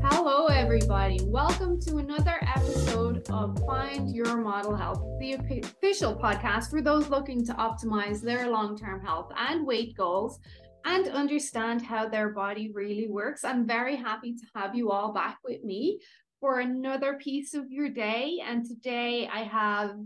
[0.00, 1.18] Hello, everybody.
[1.24, 7.44] Welcome to another episode of Find Your Model Health, the official podcast for those looking
[7.44, 10.38] to optimize their long term health and weight goals
[10.84, 13.42] and understand how their body really works.
[13.42, 15.98] I'm very happy to have you all back with me
[16.40, 18.40] for another piece of your day.
[18.44, 19.96] And today I have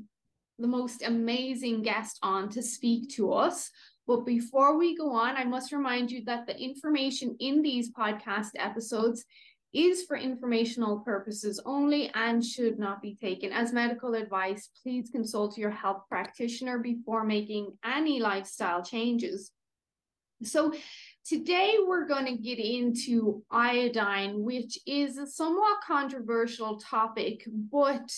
[0.58, 3.70] the most amazing guest on to speak to us.
[4.06, 8.50] But before we go on, I must remind you that the information in these podcast
[8.56, 9.24] episodes
[9.72, 14.68] is for informational purposes only and should not be taken as medical advice.
[14.82, 19.50] Please consult your health practitioner before making any lifestyle changes.
[20.42, 20.74] So,
[21.24, 28.10] today we're going to get into iodine, which is a somewhat controversial topic, but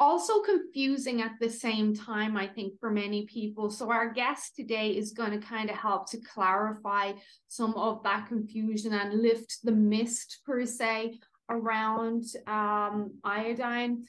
[0.00, 3.70] also confusing at the same time, I think, for many people.
[3.70, 7.12] So, our guest today is going to kind of help to clarify
[7.48, 11.18] some of that confusion and lift the mist, per se,
[11.50, 14.04] around um, iodine.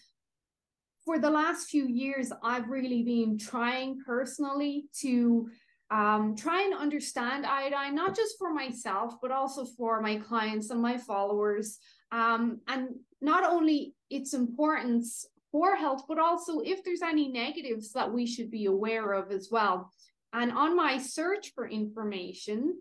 [1.05, 5.49] For the last few years, I've really been trying personally to
[5.92, 10.82] um, try and understand iodine, not just for myself, but also for my clients and
[10.82, 11.80] my followers.
[12.12, 12.90] Um, and
[13.22, 18.52] not only its importance for health, but also if there's any negatives that we should
[18.52, 19.92] be aware of as well.
[20.32, 22.76] And on my search for information,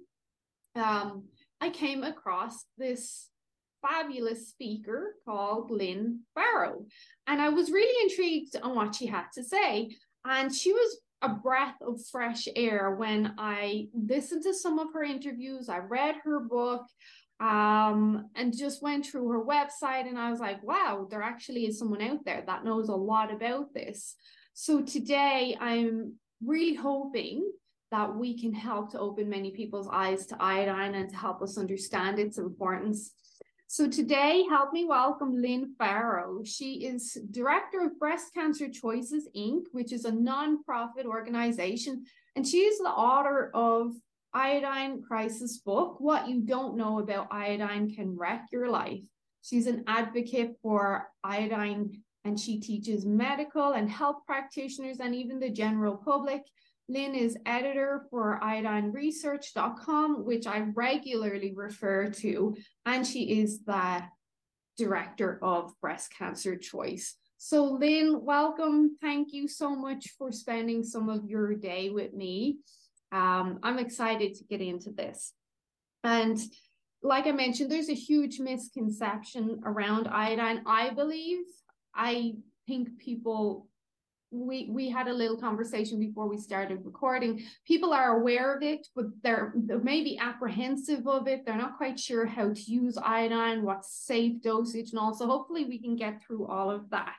[0.77, 1.25] um,
[1.61, 3.29] I came across this
[3.81, 6.84] fabulous speaker called Lynne Farrow.
[7.27, 9.97] And I was really intrigued on what she had to say.
[10.27, 15.02] And she was a breath of fresh air when I listened to some of her
[15.02, 16.86] interviews, I read her book,
[17.41, 21.78] um, and just went through her website and I was like, wow, there actually is
[21.78, 24.16] someone out there that knows a lot about this.
[24.55, 27.48] So today I'm really hoping
[27.91, 31.56] that we can help to open many people's eyes to iodine and to help us
[31.56, 33.12] understand its importance.
[33.70, 36.42] So today, help me welcome Lynne Farrow.
[36.42, 42.61] She is director of Breast Cancer Choices Inc., which is a nonprofit organization, and she
[42.61, 43.92] is the author of
[44.33, 49.05] Iodine Crisis book, What You Don't Know About Iodine Can Wreck Your Life.
[49.42, 55.50] She's an advocate for iodine and she teaches medical and health practitioners and even the
[55.50, 56.40] general public.
[56.88, 62.56] Lynne is editor for iodineresearch.com, which I regularly refer to,
[62.86, 64.02] and she is the
[64.78, 67.16] director of Breast Cancer Choice.
[67.36, 68.96] So, Lynne, welcome.
[69.00, 72.58] Thank you so much for spending some of your day with me.
[73.12, 75.34] Um, I'm excited to get into this.
[76.05, 76.38] And
[77.02, 80.62] like I mentioned, there's a huge misconception around iodine.
[80.66, 81.44] I believe,
[81.94, 82.34] I
[82.66, 83.67] think people
[84.30, 87.42] we we had a little conversation before we started recording.
[87.66, 91.44] People are aware of it but they're they may be apprehensive of it.
[91.44, 95.78] They're not quite sure how to use iodine what's safe dosage and also hopefully we
[95.78, 97.17] can get through all of that.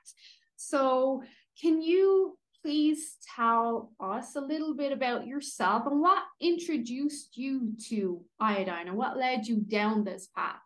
[0.55, 1.23] So
[1.61, 8.21] can you please tell us a little bit about yourself and what introduced you to
[8.39, 10.59] iodine and what led you down this path?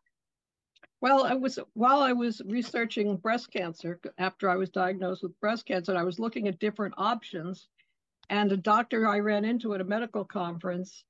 [1.04, 5.66] Well, I was while I was researching breast cancer after I was diagnosed with breast
[5.66, 7.68] cancer, I was looking at different options.
[8.30, 11.04] And a doctor I ran into at a medical conference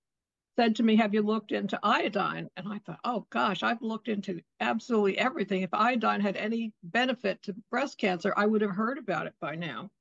[0.55, 2.49] said to me, Have you looked into iodine?
[2.57, 5.61] And I thought, Oh gosh, I've looked into absolutely everything.
[5.61, 9.53] If iodine had any benefit to breast cancer, I would have heard about it by
[9.53, 9.91] now.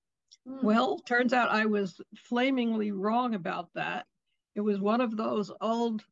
[0.49, 0.63] Mm.
[0.63, 4.07] Well, turns out I was flamingly wrong about that.
[4.55, 6.03] It was one of those old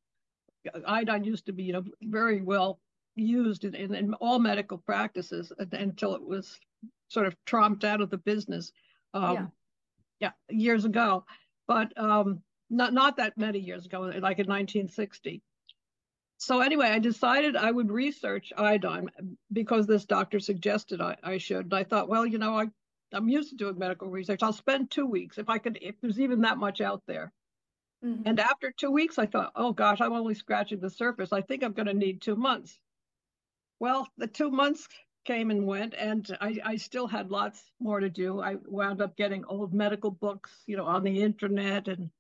[0.86, 2.78] iodine used to be, you know, very well
[3.16, 6.58] used in, in, in all medical practices until it was
[7.08, 8.72] sort of trumped out of the business.
[9.12, 9.50] Um,
[10.20, 10.32] yeah.
[10.48, 11.24] yeah, years ago,
[11.66, 15.42] but um, not not that many years ago, like in 1960.
[16.38, 19.10] So anyway, I decided I would research iodine
[19.52, 21.66] because this doctor suggested I, I should.
[21.66, 22.66] And I thought, well, you know, I
[23.12, 24.42] I'm used to doing medical research.
[24.42, 27.32] I'll spend two weeks if I could, if there's even that much out there.
[28.04, 28.22] Mm-hmm.
[28.24, 31.32] And after two weeks, I thought, oh gosh, I'm only scratching the surface.
[31.32, 32.78] I think I'm going to need two months.
[33.80, 34.86] Well, the two months
[35.24, 38.40] came and went, and I, I still had lots more to do.
[38.40, 42.10] I wound up getting old medical books, you know, on the internet and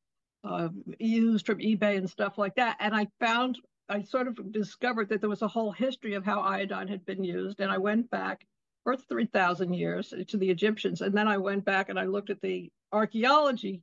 [0.42, 0.68] uh,
[0.98, 2.78] used from eBay and stuff like that.
[2.80, 3.58] And I found,
[3.88, 7.24] I sort of discovered that there was a whole history of how iodine had been
[7.24, 7.60] used.
[7.60, 8.46] And I went back
[8.84, 11.02] for 3,000 years to the Egyptians.
[11.02, 13.82] And then I went back and I looked at the archaeology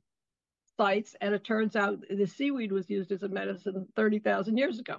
[0.76, 4.98] sites, and it turns out the seaweed was used as a medicine 30,000 years ago.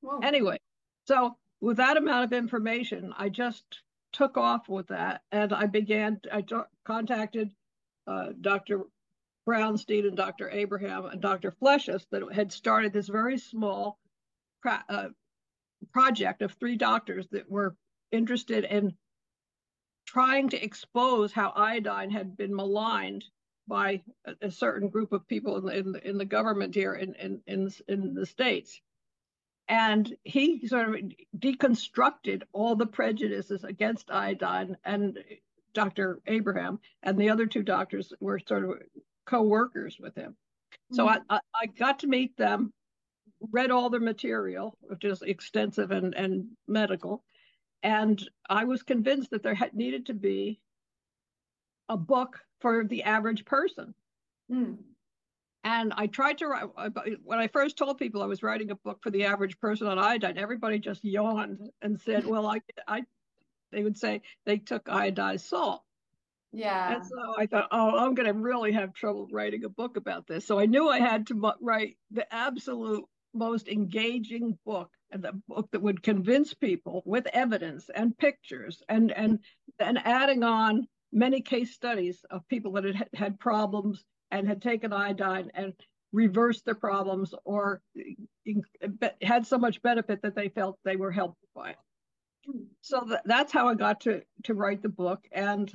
[0.00, 0.18] Whoa.
[0.20, 0.58] Anyway,
[1.06, 3.64] so with that amount of information, I just
[4.12, 6.20] took off with that, and I began.
[6.30, 6.44] I
[6.84, 7.52] contacted
[8.06, 8.82] uh, Dr.
[9.48, 10.50] Brownstein and Dr.
[10.50, 11.52] Abraham and Dr.
[11.52, 13.98] Flechas that had started this very small
[14.66, 15.08] uh,
[15.92, 17.76] project of three doctors that were
[18.10, 18.94] interested in
[20.04, 23.24] trying to expose how iodine had been maligned
[23.68, 26.94] by a, a certain group of people in the, in the, in the government here
[26.94, 28.80] in, in, in, in the States.
[29.68, 30.96] And he sort of
[31.38, 34.76] deconstructed all the prejudices against iodine.
[34.84, 35.18] And
[35.72, 36.20] Dr.
[36.26, 38.70] Abraham and the other two doctors were sort of
[39.26, 40.32] co-workers with him.
[40.32, 40.96] Mm-hmm.
[40.96, 42.72] So I, I, I got to meet them,
[43.50, 47.24] read all their material, which is extensive and, and medical.
[47.82, 50.60] And I was convinced that there had needed to be
[51.88, 53.94] a book for the average person.
[54.50, 54.78] Mm.
[55.64, 56.66] And I tried to write,
[57.22, 59.98] when I first told people I was writing a book for the average person on
[59.98, 63.02] iodine, everybody just yawned and said, well, I, I,
[63.70, 65.82] they would say they took iodized salt.
[66.52, 66.96] Yeah.
[66.96, 70.26] And so I thought, oh, I'm going to really have trouble writing a book about
[70.26, 70.46] this.
[70.46, 75.68] So I knew I had to write the absolute most engaging book and the book
[75.72, 79.38] that would convince people with evidence and pictures and and
[79.78, 84.92] and adding on many case studies of people that had had problems and had taken
[84.92, 85.74] iodine and
[86.12, 87.80] reversed their problems or
[89.22, 91.76] had so much benefit that they felt they were helped by it.
[92.80, 95.72] So th- that's how I got to to write the book and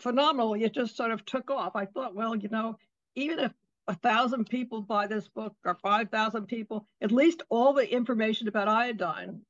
[0.00, 1.74] phenomenally it just sort of took off.
[1.74, 2.76] I thought, well, you know,
[3.14, 3.52] even if
[3.88, 8.68] a thousand people buy this book or 5,000 people, at least all the information about
[8.68, 9.40] iodine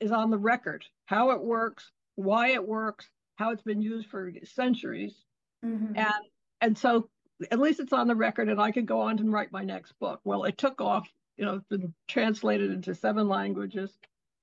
[0.00, 4.32] is on the record, how it works, why it works, how it's been used for
[4.44, 5.14] centuries.
[5.64, 5.96] Mm-hmm.
[5.96, 6.24] And,
[6.60, 7.08] and so
[7.50, 9.98] at least it's on the record and I can go on and write my next
[9.98, 10.20] book.
[10.24, 13.90] Well, it took off, you know, it's been translated into seven languages,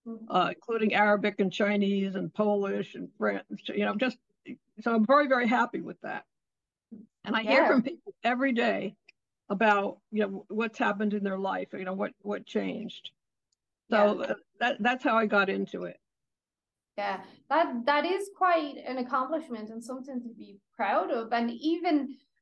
[0.08, 0.26] mm-hmm.
[0.30, 4.18] uh, including Arabic and Chinese and Polish and French, you know, just,
[4.82, 6.26] so I'm very, very happy with that.
[7.26, 7.52] And I yeah.
[7.52, 8.96] hear from people every day
[9.50, 13.12] about you know what's happened in their life you know what what changed
[13.90, 14.34] so yeah.
[14.60, 15.98] that that's how i got into it
[17.00, 17.20] yeah
[17.50, 21.96] that that is quite an accomplishment and something to be proud of and even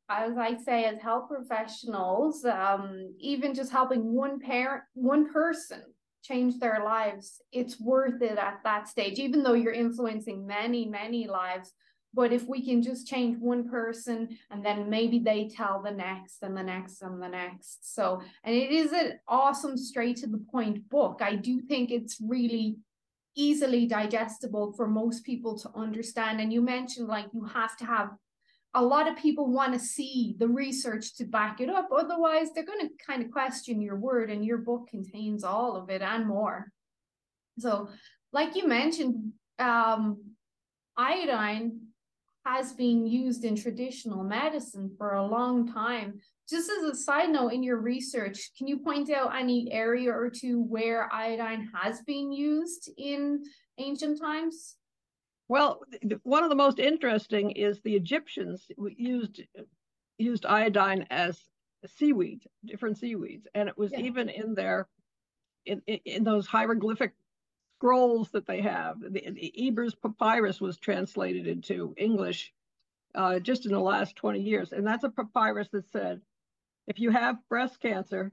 [0.09, 5.81] as i say as health professionals um even just helping one parent one person
[6.23, 11.27] change their lives it's worth it at that stage even though you're influencing many many
[11.27, 11.73] lives
[12.13, 16.41] but if we can just change one person and then maybe they tell the next
[16.41, 17.93] and the next and the next.
[17.93, 21.19] So, and it is an awesome, straight to the point book.
[21.21, 22.77] I do think it's really
[23.37, 26.41] easily digestible for most people to understand.
[26.41, 28.09] And you mentioned like you have to have
[28.73, 31.89] a lot of people want to see the research to back it up.
[31.91, 35.89] Otherwise, they're going to kind of question your word, and your book contains all of
[35.89, 36.71] it and more.
[37.59, 37.89] So,
[38.33, 40.21] like you mentioned, um,
[40.95, 41.79] iodine
[42.45, 46.19] has been used in traditional medicine for a long time.
[46.49, 50.29] Just as a side note, in your research, can you point out any area or
[50.29, 53.43] two where iodine has been used in
[53.77, 54.75] ancient times?
[55.49, 55.81] Well,
[56.23, 58.65] one of the most interesting is the Egyptians
[58.95, 59.41] used
[60.17, 61.39] used iodine as
[61.85, 63.99] seaweed, different seaweeds, and it was yeah.
[63.99, 64.87] even in their
[65.65, 67.13] in, in, in those hieroglyphic
[67.77, 68.99] scrolls that they have.
[68.99, 72.53] The, the Ebers papyrus was translated into English
[73.15, 74.71] uh, just in the last 20 years.
[74.71, 76.21] And that's a papyrus that said,
[76.87, 78.31] if you have breast cancer,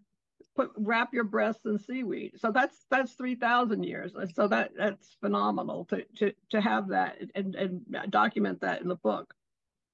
[0.56, 2.32] put wrap your breasts in seaweed.
[2.36, 4.12] So that's that's 3,000 years.
[4.34, 8.96] So that that's phenomenal to to to have that and and document that in the
[8.96, 9.34] book.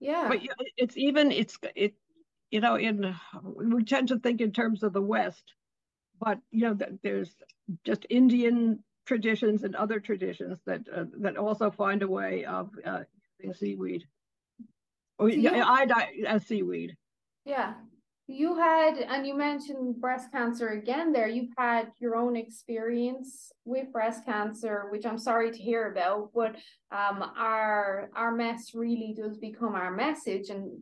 [0.01, 0.29] Yeah.
[0.29, 0.41] But
[0.77, 1.95] it's even it's it
[2.51, 5.55] you know in we tend to think in terms of the West,
[6.21, 7.35] but you know there's
[7.85, 13.01] just Indian traditions and other traditions that uh, that also find a way of uh,
[13.39, 14.05] using seaweed.
[15.19, 16.97] Oh, yeah, I die as seaweed.
[17.45, 17.75] Yeah.
[18.31, 21.27] You had, and you mentioned breast cancer again there.
[21.27, 26.55] You've had your own experience with breast cancer, which I'm sorry to hear about, but
[26.93, 30.79] um, our our mess really does become our message, and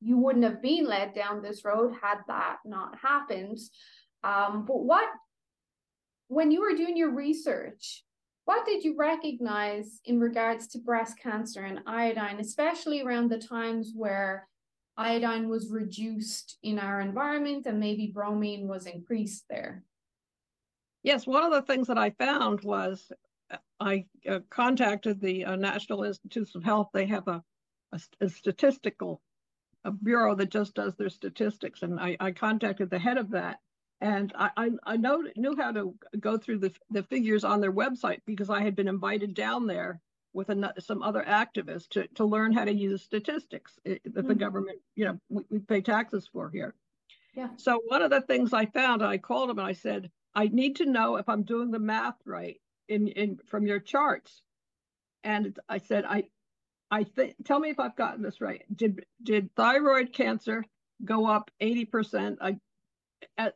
[0.00, 3.58] you wouldn't have been led down this road had that not happened.
[4.22, 5.08] Um, but what
[6.28, 8.04] when you were doing your research,
[8.44, 13.90] what did you recognize in regards to breast cancer and iodine, especially around the times
[13.92, 14.46] where
[14.96, 19.84] iodine was reduced in our environment and maybe bromine was increased there?
[21.02, 23.10] Yes, one of the things that I found was
[23.50, 26.90] uh, I uh, contacted the uh, National Institutes of Health.
[26.92, 27.42] They have a,
[27.92, 29.22] a, a statistical
[29.84, 33.60] a bureau that just does their statistics, and I, I contacted the head of that
[34.00, 37.72] And I, I, I know, knew how to go through the, the figures on their
[37.72, 40.00] website because I had been invited down there
[40.32, 44.28] with some other activists to, to learn how to use statistics that mm-hmm.
[44.28, 46.74] the government, you know, we, we pay taxes for here.
[47.34, 47.48] Yeah.
[47.56, 50.76] So one of the things I found, I called him and I said, I need
[50.76, 54.42] to know if I'm doing the math right in, in from your charts.
[55.22, 56.24] And I said, I,
[56.90, 58.62] I think, tell me if I've gotten this right.
[58.74, 60.64] Did did thyroid cancer
[61.04, 62.36] go up 80%?
[62.40, 62.56] I,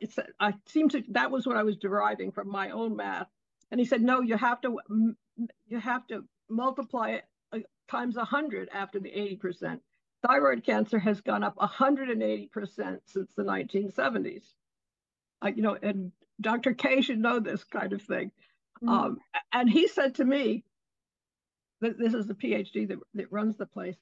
[0.01, 3.29] it's, I seem to, that was what I was deriving from my own math.
[3.71, 4.79] And he said, no, you have to,
[5.67, 7.59] you have to multiply it uh,
[7.91, 9.81] times 100 after the 80%.
[10.27, 14.45] Thyroid cancer has gone up 180% since the 1970s.
[15.45, 16.73] Uh, you know, and Dr.
[16.75, 18.31] K should know this kind of thing.
[18.83, 18.89] Mm.
[18.89, 19.19] Um,
[19.53, 20.65] and he said to me,
[21.85, 23.97] that this is the PhD that, that runs the place.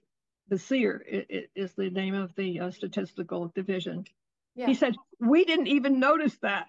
[0.48, 1.02] The SEER
[1.54, 4.04] is the name of the uh, statistical division.
[4.54, 4.66] Yeah.
[4.66, 6.68] He said, We didn't even notice that,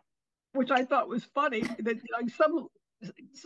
[0.53, 1.62] which I thought was funny.
[1.62, 2.68] that like some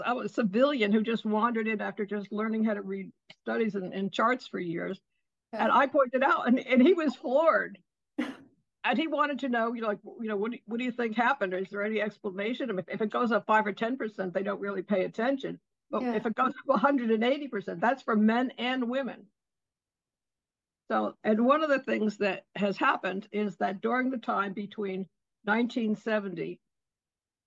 [0.05, 3.11] a civilian who just wandered in after just learning how to read
[3.41, 4.99] studies and, and charts for years.
[5.53, 5.63] Yeah.
[5.63, 7.77] And I pointed out, and, and he was floored.
[8.17, 10.91] and he wanted to know, you know, like, you know, what do, what do you
[10.91, 11.53] think happened?
[11.53, 12.69] Is there any explanation?
[12.69, 15.59] I mean, if it goes up five or 10%, they don't really pay attention.
[15.89, 16.15] But yeah.
[16.15, 19.25] if it goes up 180%, that's for men and women.
[20.89, 25.05] So, and one of the things that has happened is that during the time between
[25.43, 26.59] 1970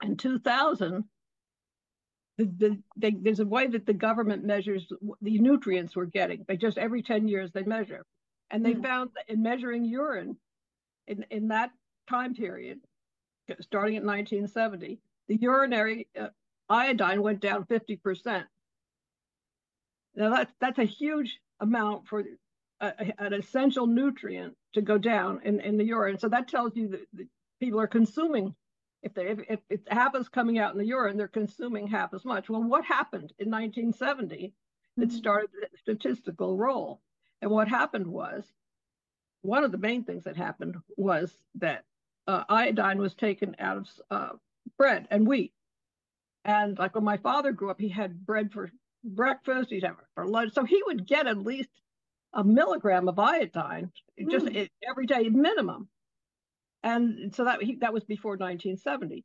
[0.02, 1.05] and 2000,
[2.44, 6.44] the, the, there's a way that the government measures the nutrients we're getting.
[6.47, 8.04] They just every 10 years they measure.
[8.50, 8.82] And they mm.
[8.82, 10.37] found that in measuring urine
[11.06, 11.70] in, in that
[12.09, 12.80] time period,
[13.61, 16.28] starting in 1970, the urinary uh,
[16.68, 18.44] iodine went down 50%.
[20.14, 22.25] Now that's, that's a huge amount for
[22.80, 26.18] a, an essential nutrient to go down in, in the urine.
[26.18, 27.28] So that tells you that, that
[27.61, 28.54] people are consuming
[29.02, 32.25] if they if, if half is coming out in the urine, they're consuming half as
[32.25, 32.49] much.
[32.49, 34.37] Well, what happened in 1970?
[34.37, 35.02] Mm-hmm.
[35.02, 37.00] It started the statistical role,
[37.40, 38.45] and what happened was
[39.42, 41.85] one of the main things that happened was that
[42.26, 44.37] uh, iodine was taken out of uh,
[44.76, 45.52] bread and wheat.
[46.45, 48.71] And like when my father grew up, he had bread for
[49.04, 50.52] breakfast, he'd have it for lunch.
[50.52, 51.71] So he would get at least
[52.33, 53.90] a milligram of iodine
[54.30, 54.69] just mm.
[54.88, 55.88] every day minimum
[56.82, 59.25] and so that he, that was before 1970.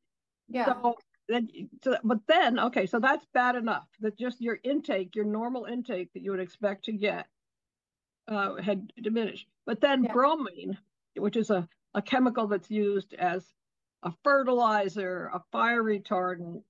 [0.50, 0.66] Yeah.
[0.66, 0.98] So
[1.28, 1.50] then,
[1.84, 6.14] so, but then, okay, so that's bad enough that just your intake, your normal intake
[6.14, 7.28] that you would expect to get,
[8.28, 9.48] uh, had diminished.
[9.66, 10.14] But then yeah.
[10.14, 10.78] bromine,
[11.16, 13.46] which is a, a chemical that's used as
[14.04, 16.62] a fertilizer, a fire retardant,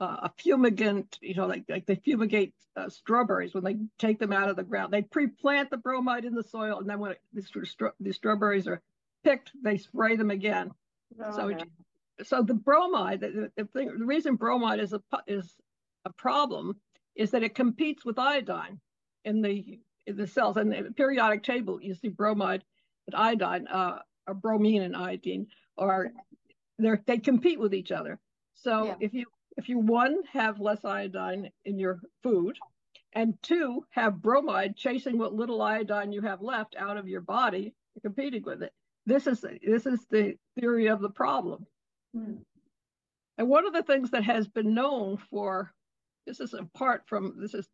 [0.00, 4.32] uh, a fumigant, you know, like, like they fumigate uh, strawberries when they take them
[4.32, 4.92] out of the ground.
[4.92, 7.50] They pre-plant the bromide in the soil, and then when it, these,
[8.00, 8.82] these strawberries are
[9.26, 10.70] picked, they spray them again.
[11.22, 11.64] Oh, so, okay.
[12.22, 15.56] so the bromide, the, the, thing, the reason bromide is a is
[16.04, 16.76] a problem
[17.16, 18.78] is that it competes with iodine
[19.24, 20.56] in the in the cells.
[20.56, 22.62] And the periodic table, you see bromide
[23.06, 26.12] and iodine, uh, or bromine and iodine, or
[26.78, 28.18] they they compete with each other.
[28.54, 28.94] So yeah.
[29.00, 32.56] if you if you one have less iodine in your food,
[33.12, 37.74] and two have bromide chasing what little iodine you have left out of your body,
[38.02, 38.72] competing with it
[39.06, 41.66] this is this is the theory of the problem.
[42.14, 42.34] Hmm.
[43.38, 45.72] And one of the things that has been known for
[46.26, 47.68] this is apart from this is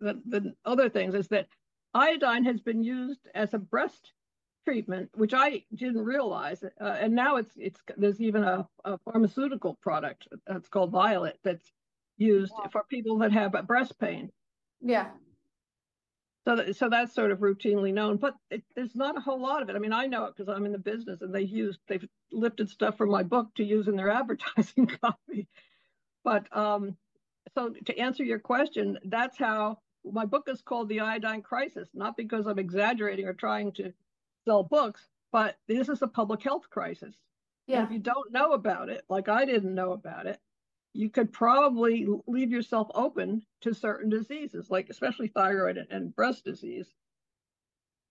[0.00, 1.48] the, the other things is that
[1.94, 4.12] iodine has been used as a breast
[4.66, 6.62] treatment, which I didn't realize.
[6.62, 11.72] Uh, and now it's it's there's even a, a pharmaceutical product that's called Violet that's
[12.18, 12.68] used wow.
[12.70, 14.30] for people that have breast pain.
[14.80, 15.08] Yeah.
[16.46, 19.62] So, that, so that's sort of routinely known, but it, there's not a whole lot
[19.62, 19.76] of it.
[19.76, 22.70] I mean, I know it because I'm in the business, and they used they've lifted
[22.70, 25.48] stuff from my book to use in their advertising copy.
[26.24, 26.96] But um,
[27.54, 32.16] so to answer your question, that's how my book is called The Iodine Crisis, not
[32.16, 33.92] because I'm exaggerating or trying to
[34.44, 37.14] sell books, but this is a public health crisis.
[37.66, 37.78] Yeah.
[37.80, 40.38] And if you don't know about it, like I didn't know about it,
[40.98, 46.88] you could probably leave yourself open to certain diseases, like especially thyroid and breast disease.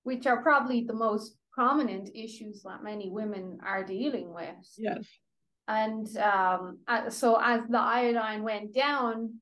[0.04, 4.56] Which are probably the most prominent issues that many women are dealing with.
[4.78, 5.06] Yes.
[5.68, 6.78] And um,
[7.10, 9.34] so as the iodine went down,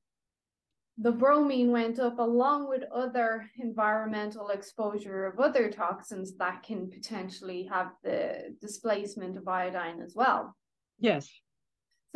[0.98, 7.68] the bromine went up along with other environmental exposure of other toxins that can potentially
[7.70, 10.56] have the displacement of iodine as well.
[10.98, 11.30] Yes.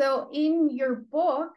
[0.00, 1.52] So in your book,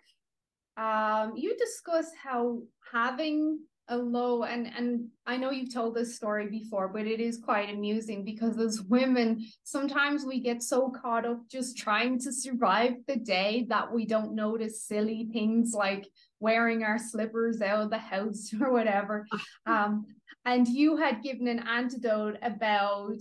[0.75, 6.47] um, you discuss how having a low and and I know you've told this story
[6.47, 11.39] before, but it is quite amusing because as women, sometimes we get so caught up
[11.50, 16.05] just trying to survive the day that we don't notice silly things like
[16.41, 19.25] wearing our slippers out of the house or whatever.
[19.65, 20.05] Um,
[20.43, 23.15] and you had given an antidote about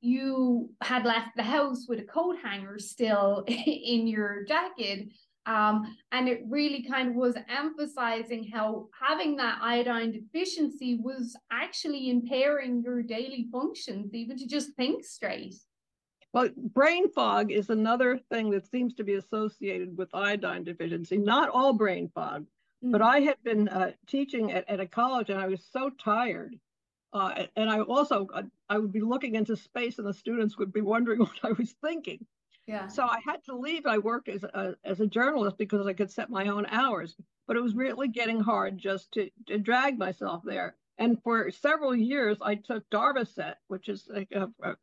[0.00, 5.08] you had left the house with a coat hanger still in your jacket
[5.48, 12.10] um, and it really kind of was emphasizing how having that iodine deficiency was actually
[12.10, 15.54] impairing your daily functions, even to just think straight.
[16.34, 21.16] Well, brain fog is another thing that seems to be associated with iodine deficiency.
[21.16, 22.90] Not all brain fog, mm-hmm.
[22.90, 26.56] but I had been uh, teaching at, at a college and I was so tired.
[27.12, 30.72] Uh, and I also, uh, I would be looking into space and the students would
[30.72, 32.24] be wondering what I was thinking.
[32.66, 32.86] Yeah.
[32.86, 33.86] So I had to leave.
[33.86, 37.56] I worked as a, as a journalist because I could set my own hours, but
[37.56, 40.76] it was really getting hard just to, to drag myself there.
[40.98, 44.76] And for several years, I took Darvocet, which is a, a, a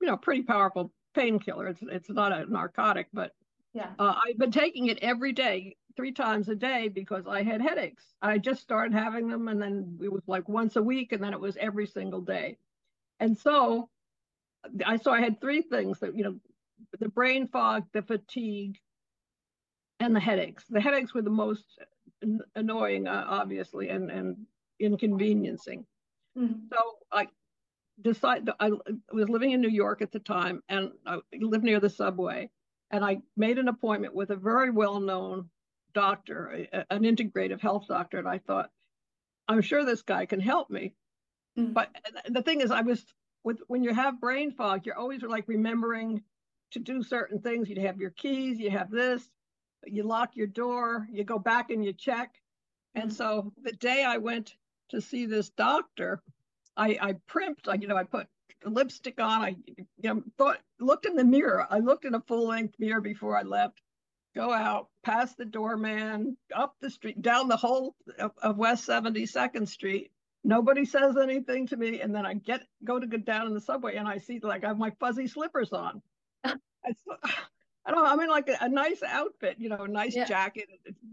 [0.00, 1.68] you know pretty powerful painkiller.
[1.68, 3.32] It's it's not a narcotic, but
[3.72, 7.60] yeah, uh, I've been taking it every day, three times a day because I had
[7.60, 8.04] headaches.
[8.20, 11.32] I just started having them, and then it was like once a week, and then
[11.32, 12.58] it was every single day.
[13.20, 13.88] And so
[14.84, 16.36] I so I had three things that you know
[16.98, 18.78] the brain fog, the fatigue,
[20.00, 20.64] and the headaches.
[20.68, 21.64] The headaches were the most
[22.54, 24.36] annoying, uh, obviously, and, and
[24.80, 25.86] inconveniencing.
[26.36, 26.66] Mm-hmm.
[26.72, 26.78] So
[27.12, 27.28] I
[28.00, 28.70] decided, I
[29.12, 32.50] was living in New York at the time, and I lived near the subway.
[32.90, 35.00] And I made an appointment with a very well
[35.94, 38.18] doctor, an integrative health doctor.
[38.18, 38.70] And I thought,
[39.48, 40.94] I'm sure this guy can help me.
[41.58, 41.72] Mm-hmm.
[41.72, 41.90] But
[42.28, 43.04] the thing is, I was
[43.44, 46.22] with when you have brain fog, you're always like remembering
[46.72, 47.68] to do certain things.
[47.68, 49.22] You'd have your keys, you have this,
[49.86, 52.34] you lock your door, you go back and you check.
[52.94, 54.54] And so the day I went
[54.90, 56.22] to see this doctor,
[56.76, 58.26] I, I primped, I, you know, I put
[58.64, 59.42] lipstick on.
[59.42, 61.66] I you know, thought, looked in the mirror.
[61.68, 63.80] I looked in a full length mirror before I left.
[64.34, 69.68] Go out, past the doorman, up the street, down the whole of, of West 72nd
[69.68, 70.10] Street.
[70.42, 72.00] Nobody says anything to me.
[72.00, 74.64] And then I get go to go down in the subway and I see like
[74.64, 76.02] I have my fuzzy slippers on.
[77.86, 78.10] I don't know.
[78.10, 80.24] I'm in like a, a nice outfit, you know, a nice yeah.
[80.24, 80.68] jacket.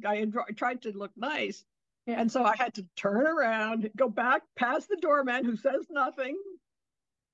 [0.06, 1.65] I, I tried to look nice.
[2.06, 2.19] Yeah.
[2.19, 6.38] And so I had to turn around, go back past the doorman who says nothing,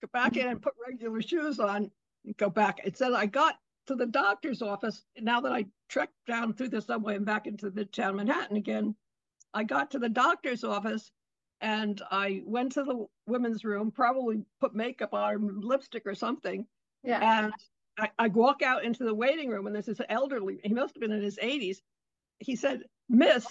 [0.01, 1.89] go back in and put regular shoes on,
[2.25, 2.81] and go back.
[2.83, 3.55] It said I got
[3.88, 5.04] to the doctor's office.
[5.19, 8.95] Now that I trekked down through the subway and back into Midtown Manhattan again,
[9.54, 11.12] I got to the doctor's office
[11.62, 16.67] and I went to the women's room, probably put makeup on, lipstick or something.
[17.04, 17.45] Yeah.
[17.45, 17.54] And
[17.97, 21.02] I, I walk out into the waiting room and this is elderly, he must have
[21.02, 21.78] been in his 80s.
[22.39, 23.47] He said, Miss,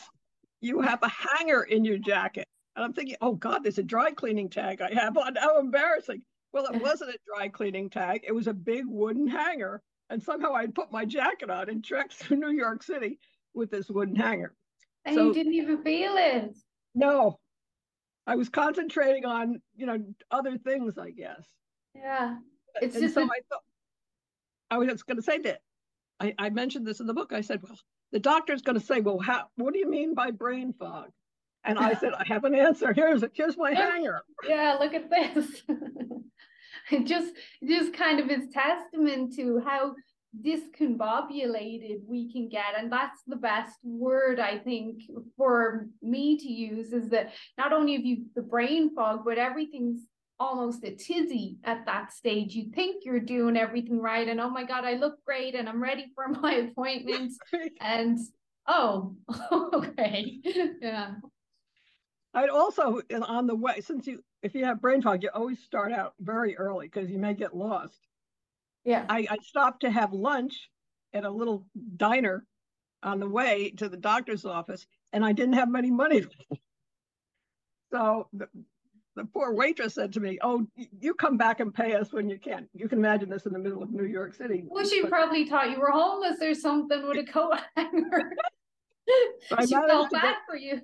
[0.60, 2.46] you have a hanger in your jacket.
[2.76, 5.34] And I'm thinking, oh God, there's a dry cleaning tag I have on.
[5.34, 6.22] How embarrassing.
[6.52, 9.82] Well, it wasn't a dry cleaning tag, it was a big wooden hanger.
[10.10, 13.18] And somehow I'd put my jacket on and trekked through New York City
[13.54, 14.54] with this wooden hanger.
[15.04, 16.56] And so, you didn't even feel it.
[16.94, 17.38] No.
[18.26, 19.98] I was concentrating on, you know,
[20.30, 21.46] other things, I guess.
[21.94, 22.36] Yeah.
[22.82, 23.62] It's and just so a- I thought
[24.70, 25.60] I was going to say that
[26.18, 27.32] I, I, mentioned this in the book.
[27.32, 27.78] I said, well,
[28.10, 31.10] the doctor's going to say, well, how, what do you mean by brain fog?
[31.64, 32.92] And I said, I have an answer.
[32.92, 34.22] Here's here's my hanger.
[34.48, 35.62] Yeah, look at this.
[36.90, 37.32] It just
[37.66, 39.94] just kind of is testament to how
[40.44, 45.00] discombobulated we can get and that's the best word i think
[45.34, 50.02] for me to use is that not only have you the brain fog but everything's
[50.38, 52.54] almost a tizzy at that stage.
[52.54, 55.82] You think you're doing everything right, and oh my God, I look great and I'm
[55.82, 57.32] ready for my appointment.
[57.80, 58.18] and
[58.66, 59.14] oh,
[59.72, 60.38] okay.
[60.80, 61.14] yeah.
[62.34, 65.92] I'd also on the way, since you if you have brain fog, you always start
[65.92, 67.98] out very early because you may get lost.
[68.84, 69.04] Yeah.
[69.08, 70.70] I, I stopped to have lunch
[71.12, 72.46] at a little diner
[73.02, 76.24] on the way to the doctor's office, and I didn't have any money.
[77.92, 78.48] so the,
[79.16, 80.64] the poor waitress said to me, "Oh,
[81.00, 83.58] you come back and pay us when you can." You can imagine this in the
[83.58, 84.64] middle of New York City.
[84.68, 88.32] Well, she but, probably thought you were homeless or something with a coat hanger.
[89.66, 90.80] she felt bad get, for you.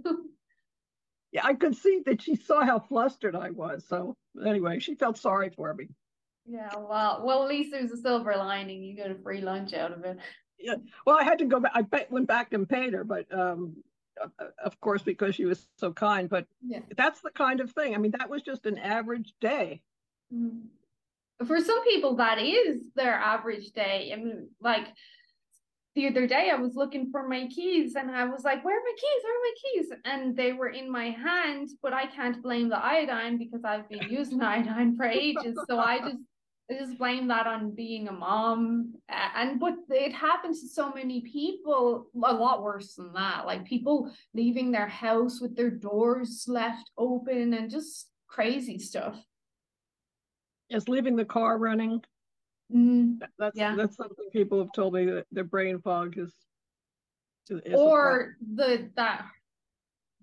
[1.33, 3.85] Yeah, I could see that she saw how flustered I was.
[3.88, 5.88] So anyway, she felt sorry for me.
[6.47, 8.83] Yeah, well, well, at least there's a silver lining.
[8.83, 10.18] You got a free lunch out of it.
[10.59, 10.75] Yeah,
[11.07, 11.73] well, I had to go back.
[11.75, 13.77] I went back and paid her, but um,
[14.62, 16.29] of course, because she was so kind.
[16.29, 16.81] But yeah.
[16.97, 17.95] that's the kind of thing.
[17.95, 19.83] I mean, that was just an average day.
[20.33, 21.47] Mm-hmm.
[21.47, 24.12] For some people, that is their average day.
[24.12, 24.87] I mean, like
[25.94, 28.83] the other day I was looking for my keys and I was like, where are
[28.83, 29.22] my keys?
[29.22, 29.92] Where are my keys?
[30.05, 34.09] And they were in my hand, but I can't blame the iodine because I've been
[34.09, 35.59] using iodine for ages.
[35.68, 36.22] So I just
[36.70, 38.94] I just blame that on being a mom.
[39.09, 43.44] And but it happens to so many people, a lot worse than that.
[43.44, 49.16] Like people leaving their house with their doors left open and just crazy stuff.
[50.70, 52.02] Just leaving the car running.
[52.74, 53.76] Mm, that's yeah.
[53.76, 56.32] that's something people have told me that their brain fog is,
[57.50, 59.26] is or the that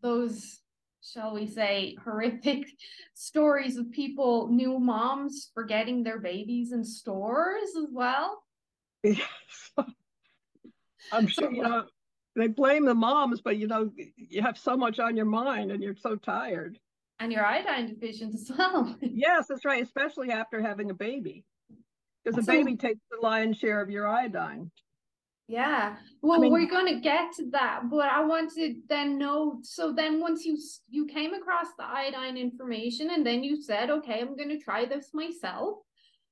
[0.01, 0.59] those
[1.01, 2.65] shall we say horrific
[3.13, 8.43] stories of people new moms forgetting their babies in stores as well.
[9.03, 9.87] Yes.
[11.11, 11.85] I'm sure you know
[12.35, 15.81] they blame the moms but you know you have so much on your mind and
[15.81, 16.77] you're so tired.
[17.21, 18.97] And you're iodine deficient as well.
[19.01, 21.45] Yes that's right especially after having a baby
[22.23, 24.71] because the baby takes the lion's share of your iodine.
[25.49, 25.95] Yeah.
[26.21, 29.59] Well, I mean, we're going to get to that, but I want to then know.
[29.63, 34.21] So then, once you you came across the iodine information, and then you said, "Okay,
[34.21, 35.79] I'm going to try this myself."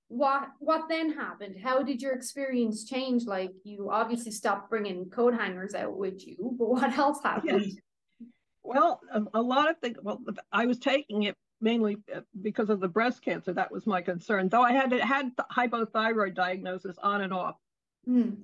[0.10, 1.56] What what then happened?
[1.62, 3.26] How did your experience change?
[3.26, 7.66] Like you obviously stopped bringing coat hangers out with you, but what else happened?
[7.66, 7.76] Yes.
[8.62, 9.98] Well, a, a lot of things.
[10.04, 10.22] Well,
[10.52, 13.54] I was taking it mainly uh, because of the breast cancer.
[13.54, 14.50] That was my concern.
[14.50, 17.56] Though I had had hypothyroid diagnosis on and off
[18.08, 18.36] mm.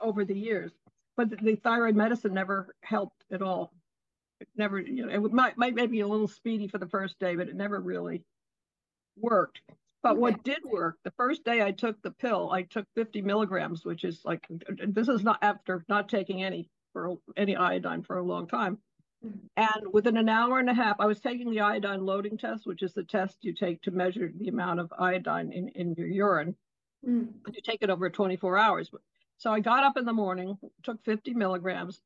[0.00, 0.72] over the years,
[1.16, 3.72] but the thyroid medicine never helped at all.
[4.40, 7.34] It never, you know, it might might maybe a little speedy for the first day,
[7.34, 8.22] but it never really
[9.16, 9.60] worked.
[10.02, 10.20] But okay.
[10.20, 14.04] what did work, the first day I took the pill, I took 50 milligrams, which
[14.04, 18.46] is like this is not after not taking any for any iodine for a long
[18.46, 18.78] time.
[19.22, 22.82] And within an hour and a half, I was taking the iodine loading test, which
[22.82, 26.54] is the test you take to measure the amount of iodine in, in your urine.
[27.06, 27.32] Mm.
[27.52, 28.90] You take it over 24 hours.
[29.38, 32.00] So I got up in the morning, took 50 milligrams,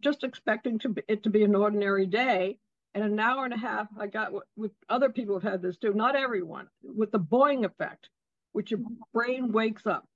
[0.00, 2.58] just expecting to be, it to be an ordinary day.
[2.94, 5.76] And an hour and a half, I got what, what other people have had this
[5.76, 8.08] too, not everyone, with the Boeing effect,
[8.52, 8.80] which your
[9.12, 10.08] brain wakes up.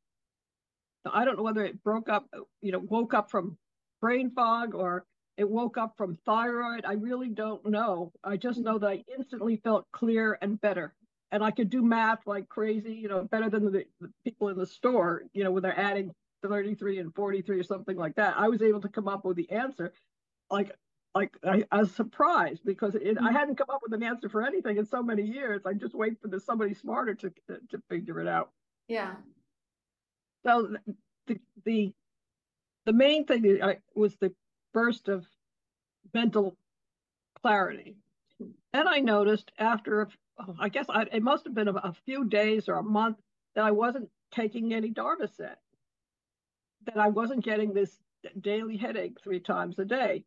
[1.05, 2.27] I don't know whether it broke up,
[2.62, 3.59] you know, woke up from
[4.01, 5.05] brain fog or
[5.40, 6.85] it woke up from thyroid.
[6.85, 8.12] I really don't know.
[8.22, 10.92] I just know that I instantly felt clear and better.
[11.33, 14.59] And I could do math like crazy, you know, better than the, the people in
[14.59, 18.35] the store, you know, when they're adding 33 and 43 or something like that.
[18.37, 19.94] I was able to come up with the answer.
[20.50, 20.76] Like,
[21.14, 23.33] like I, I was surprised because it, I mm.
[23.33, 25.62] hadn't come up with an answer for anything in so many years.
[25.64, 28.50] I just wait for the, somebody smarter to, to figure it out.
[28.88, 29.14] Yeah.
[30.44, 30.76] So
[31.26, 31.94] the, the,
[32.85, 34.35] the main thing I, was the
[34.73, 35.27] burst of
[36.15, 36.57] mental
[37.41, 37.97] clarity.
[38.73, 40.09] Then I noticed after,
[40.59, 43.19] I guess I, it must have been a, a, few days or a month
[43.55, 45.57] that I wasn't taking any Darvocet,
[46.87, 47.99] that I wasn't getting this
[48.41, 50.25] daily headache three times a day.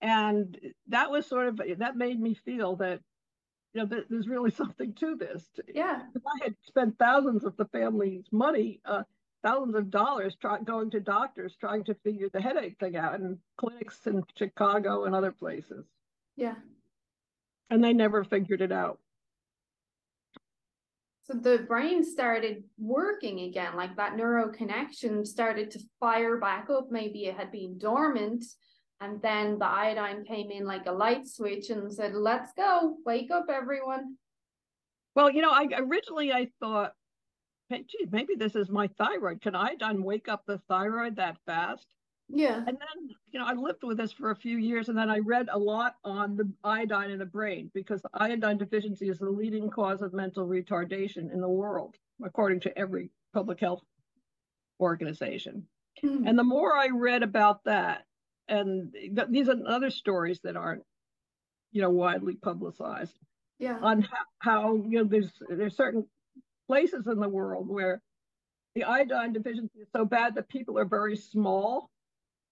[0.00, 0.56] And
[0.88, 3.00] that was sort of, that made me feel that,
[3.74, 5.44] you know, there's really something to this.
[5.74, 6.02] Yeah.
[6.14, 9.02] I had spent thousands of the family's money uh,
[9.42, 13.38] thousands of dollars try, going to doctors trying to figure the headache thing out and
[13.56, 15.84] clinics in Chicago and other places.
[16.36, 16.54] Yeah.
[17.70, 18.98] And they never figured it out.
[21.24, 26.88] So the brain started working again, like that neuro connection started to fire back up.
[26.90, 28.44] Maybe it had been dormant.
[29.00, 33.30] And then the iodine came in like a light switch and said, let's go, wake
[33.30, 34.16] up, everyone.
[35.14, 36.94] Well, you know, I originally I thought
[37.70, 39.40] gee, maybe this is my thyroid.
[39.40, 41.86] Can iodine wake up the thyroid that fast?
[42.28, 42.56] Yeah.
[42.56, 45.18] And then, you know, I lived with this for a few years and then I
[45.18, 49.70] read a lot on the iodine in the brain because iodine deficiency is the leading
[49.70, 53.82] cause of mental retardation in the world, according to every public health
[54.78, 55.66] organization.
[56.04, 56.26] Mm-hmm.
[56.26, 58.04] And the more I read about that,
[58.46, 60.82] and th- these are other stories that aren't,
[61.72, 63.18] you know, widely publicized.
[63.58, 63.78] Yeah.
[63.82, 66.06] On how, how you know there's there's certain
[66.68, 68.00] places in the world where
[68.74, 71.90] the iodine deficiency is so bad that people are very small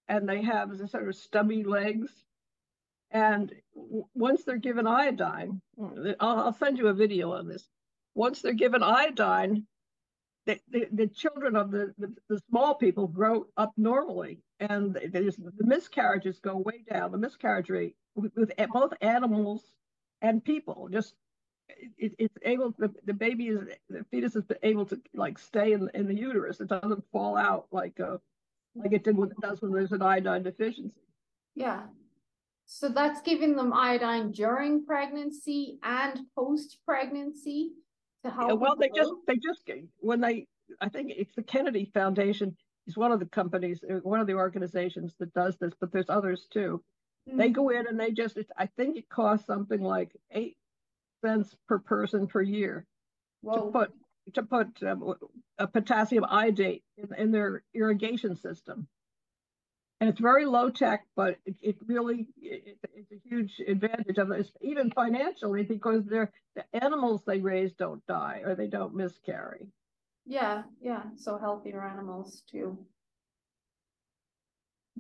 [0.09, 2.11] and they have sort of stubby legs.
[3.11, 3.52] And
[4.14, 5.61] once they're given iodine,
[6.18, 7.68] I'll, I'll send you a video on this.
[8.14, 9.66] Once they're given iodine,
[10.46, 15.52] the, the, the children of the, the, the, small people grow up normally and the
[15.59, 17.11] miscarriages go way down.
[17.11, 19.62] The miscarriage rate with, with both animals
[20.22, 21.14] and people just
[21.68, 25.90] it, it's able the, the baby is the fetus is able to like stay in,
[25.94, 26.61] in the uterus.
[26.61, 28.18] It doesn't fall out like uh
[28.74, 31.00] like it did when it does when there's an iodine deficiency.
[31.55, 31.83] Yeah.
[32.66, 37.72] So that's giving them iodine during pregnancy and post pregnancy
[38.24, 39.62] to help yeah, well they just they just
[40.00, 40.46] when they
[40.81, 44.35] i think it's the kennedy foundation is one of the companies, uh, one of the
[44.35, 46.83] organizations that does this, but there's others too.
[47.29, 47.38] Mm-hmm.
[47.38, 50.57] They go in and they just, I think it costs something like eight
[51.27, 52.87] cents per person per year
[53.43, 53.67] Whoa.
[53.67, 53.93] to put
[54.35, 55.15] to put um,
[55.59, 58.89] a potassium iodate in, in, their irrigation system.
[60.01, 64.33] And it's very low tech, but it, it really it, it's a huge advantage of
[64.33, 69.69] it, even financially, because they're the animals they raise don't die or they don't miscarry.
[70.27, 71.03] Yeah, yeah.
[71.17, 72.77] So healthier animals too.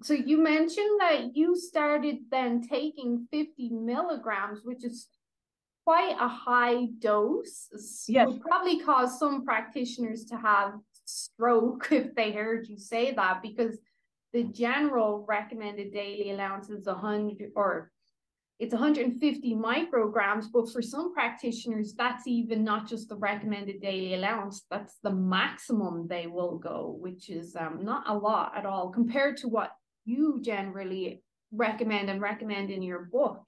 [0.02, 5.08] So you mentioned that you started then taking 50 milligrams, which is
[5.86, 7.68] quite a high dose.
[8.08, 8.26] Yes.
[8.26, 10.72] Would probably cause some practitioners to have
[11.04, 13.78] stroke if they heard you say that because
[14.32, 17.92] the general recommended daily allowance is 100 or
[18.58, 24.64] it's 150 micrograms, but for some practitioners, that's even not just the recommended daily allowance,
[24.70, 29.36] that's the maximum they will go, which is um, not a lot at all compared
[29.38, 29.72] to what
[30.06, 31.22] you generally
[31.52, 33.42] recommend and recommend in your book.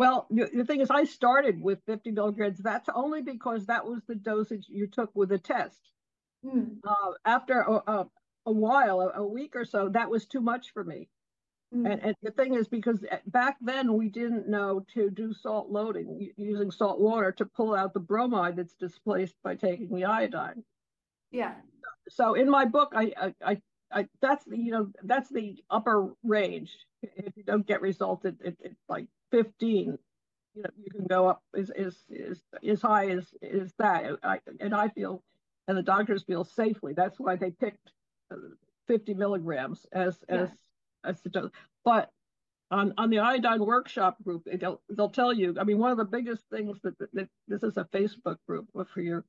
[0.00, 2.56] Well, the thing is, I started with 50 milligrams.
[2.56, 5.78] That's only because that was the dosage you took with the test.
[6.42, 6.78] Mm.
[6.82, 8.06] Uh, after a, a,
[8.46, 11.10] a while, a, a, week or so, that was too much for me.
[11.74, 11.92] Mm.
[11.92, 16.32] And, and, the thing is, because back then we didn't know to do salt loading
[16.38, 20.64] using salt water to pull out the bromide that's displaced by taking the iodine.
[21.30, 21.56] Yeah.
[22.08, 26.14] So in my book, I, I, I, I that's the you know that's the upper
[26.24, 26.74] range.
[27.02, 29.98] If you don't get results, it, it, it's like 15
[30.54, 31.96] you know you can go up as as
[32.28, 34.16] as, as high as is that.
[34.22, 35.22] I, and i feel
[35.68, 36.94] and the doctors feel safely.
[36.96, 37.92] That's why they picked
[38.32, 38.36] uh,
[38.88, 40.42] 50 milligrams as yeah.
[40.42, 40.50] as
[41.04, 41.50] as the dose.
[41.84, 42.10] But
[42.70, 46.04] on on the iodine workshop group they'll they'll tell you i mean one of the
[46.04, 49.24] biggest things that, that, that this is a facebook group for your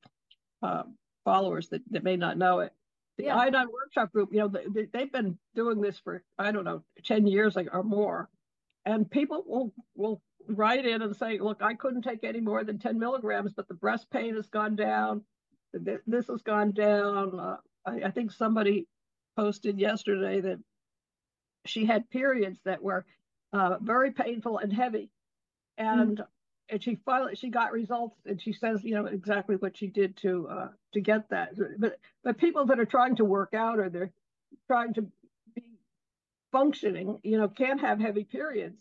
[0.62, 0.84] uh,
[1.24, 2.72] followers that, that may not know it.
[3.18, 3.36] The yeah.
[3.36, 7.26] iodine workshop group you know they, they've been doing this for i don't know 10
[7.26, 8.28] years or more
[8.84, 12.78] and people will will write in and say, look, I couldn't take any more than
[12.78, 15.22] 10 milligrams, but the breast pain has gone down.
[15.72, 17.38] This has gone down.
[17.38, 18.86] Uh, I, I, think somebody
[19.36, 20.58] posted yesterday that
[21.64, 23.06] she had periods that were
[23.52, 25.10] uh, very painful and heavy.
[25.78, 26.26] And mm.
[26.68, 30.16] and she finally she got results and she says, you know, exactly what she did
[30.18, 31.52] to uh, to get that.
[31.78, 34.12] But but people that are trying to work out or they're
[34.66, 35.06] trying to
[36.52, 38.78] functioning, you know, can't have heavy periods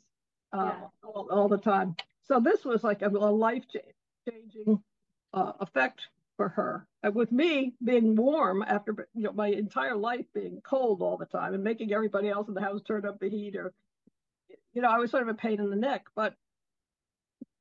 [0.53, 0.87] uh, yeah.
[1.03, 1.95] all, all, the time.
[2.25, 3.63] So this was like a, a life
[4.29, 4.83] changing
[5.33, 6.01] uh, effect
[6.37, 6.87] for her.
[7.03, 11.25] And with me being warm after you know my entire life being cold all the
[11.25, 13.73] time and making everybody else in the house turn up the heat, or
[14.73, 16.05] you know, I was sort of a pain in the neck.
[16.15, 16.35] But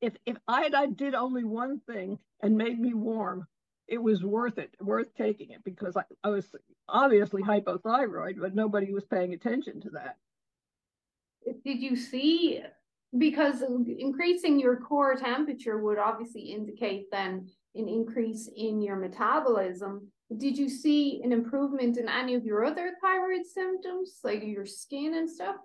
[0.01, 3.47] if if I, I did only one thing and made me warm,
[3.91, 6.47] it was worth it, worth taking it because I, I was
[6.89, 10.17] obviously hypothyroid, but nobody was paying attention to that.
[11.65, 12.63] Did you see?
[13.19, 20.07] Because increasing your core temperature would obviously indicate then an increase in your metabolism.
[20.37, 25.15] Did you see an improvement in any of your other thyroid symptoms, like your skin
[25.15, 25.57] and stuff?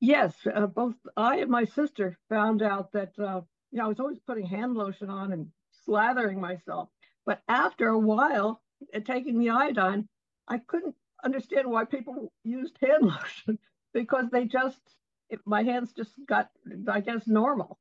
[0.00, 4.00] Yes, uh, both I and my sister found out that uh, you know I was
[4.00, 5.46] always putting hand lotion on and
[5.88, 6.90] slathering myself,
[7.26, 8.60] but after a while,
[8.94, 10.08] uh, taking the iodine,
[10.48, 13.58] I couldn't understand why people used hand lotion
[13.92, 14.80] because they just,
[15.30, 16.50] it, my hands just got,
[16.88, 17.78] I guess, normal.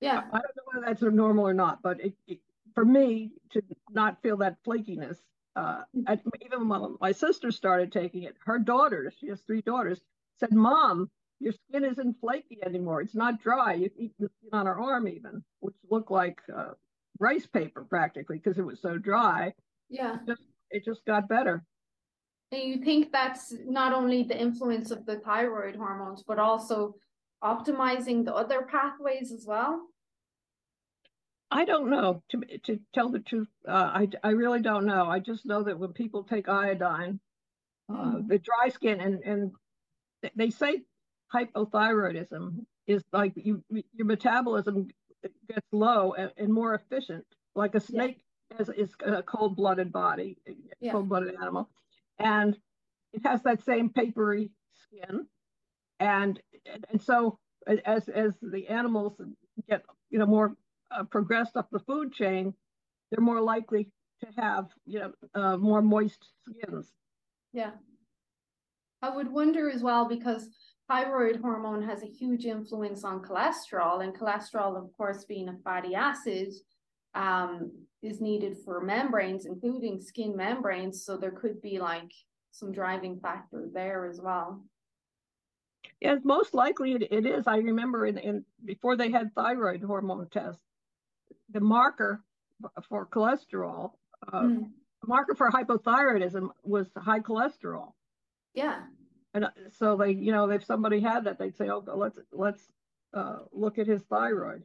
[0.00, 0.22] Yeah.
[0.32, 2.38] I, I don't know whether that's normal or not, but it, it,
[2.74, 5.18] for me to not feel that flakiness,
[5.56, 6.30] uh, mm-hmm.
[6.44, 10.00] even when my sister started taking it, her daughters, she has three daughters,
[10.38, 13.00] said, Mom, your skin isn't flaky anymore.
[13.00, 13.74] It's not dry.
[13.74, 16.72] You can eat the skin on her arm, even, which looked like uh,
[17.20, 19.52] rice paper practically because it was so dry.
[19.88, 20.14] Yeah.
[20.14, 21.64] It just, it just got better.
[22.52, 26.96] And you think that's not only the influence of the thyroid hormones, but also
[27.44, 29.86] optimizing the other pathways as well?
[31.50, 32.22] I don't know.
[32.30, 35.06] To to tell the truth, uh, I I really don't know.
[35.06, 37.18] I just know that when people take iodine,
[37.88, 38.28] uh, mm.
[38.28, 39.52] the dry skin and and
[40.36, 40.82] they say
[41.34, 44.88] hypothyroidism is like you your metabolism
[45.48, 48.60] gets low and, and more efficient, like a snake yeah.
[48.60, 50.38] is, is a cold blooded body,
[50.80, 50.92] yeah.
[50.92, 51.68] cold blooded animal.
[52.18, 52.56] And
[53.12, 54.50] it has that same papery
[54.84, 55.26] skin.
[55.98, 56.40] And,
[56.90, 57.38] and so
[57.84, 59.20] as, as the animals
[59.68, 60.56] get, you know, more
[60.90, 62.54] uh, progressed up the food chain,
[63.10, 63.88] they're more likely
[64.20, 66.92] to have, you know, uh, more moist skins.
[67.52, 67.72] Yeah.
[69.02, 70.48] I would wonder as well because
[70.90, 75.94] thyroid hormone has a huge influence on cholesterol, and cholesterol, of course, being a fatty
[75.94, 76.52] acid,
[77.14, 77.70] um,
[78.02, 81.04] is needed for membranes, including skin membranes.
[81.04, 82.10] So there could be like
[82.50, 84.64] some driving factor there as well.
[86.00, 87.46] Yeah, most likely it, it is.
[87.46, 90.62] I remember in, in before they had thyroid hormone tests,
[91.52, 92.24] the marker
[92.88, 93.92] for cholesterol,
[94.32, 94.70] uh, mm.
[95.06, 97.92] marker for hypothyroidism was high cholesterol.
[98.54, 98.80] Yeah.
[99.34, 102.64] And so they, you know, if somebody had that, they'd say, "Oh, let's let's
[103.14, 104.64] uh, look at his thyroid."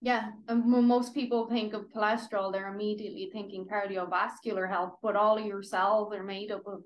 [0.00, 5.38] Yeah, and when most people think of cholesterol, they're immediately thinking cardiovascular health, but all
[5.38, 6.82] of your cells are made up of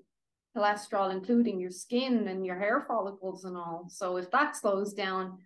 [0.57, 3.85] cholesterol, including your skin and your hair follicles and all.
[3.89, 5.37] So if that slows down,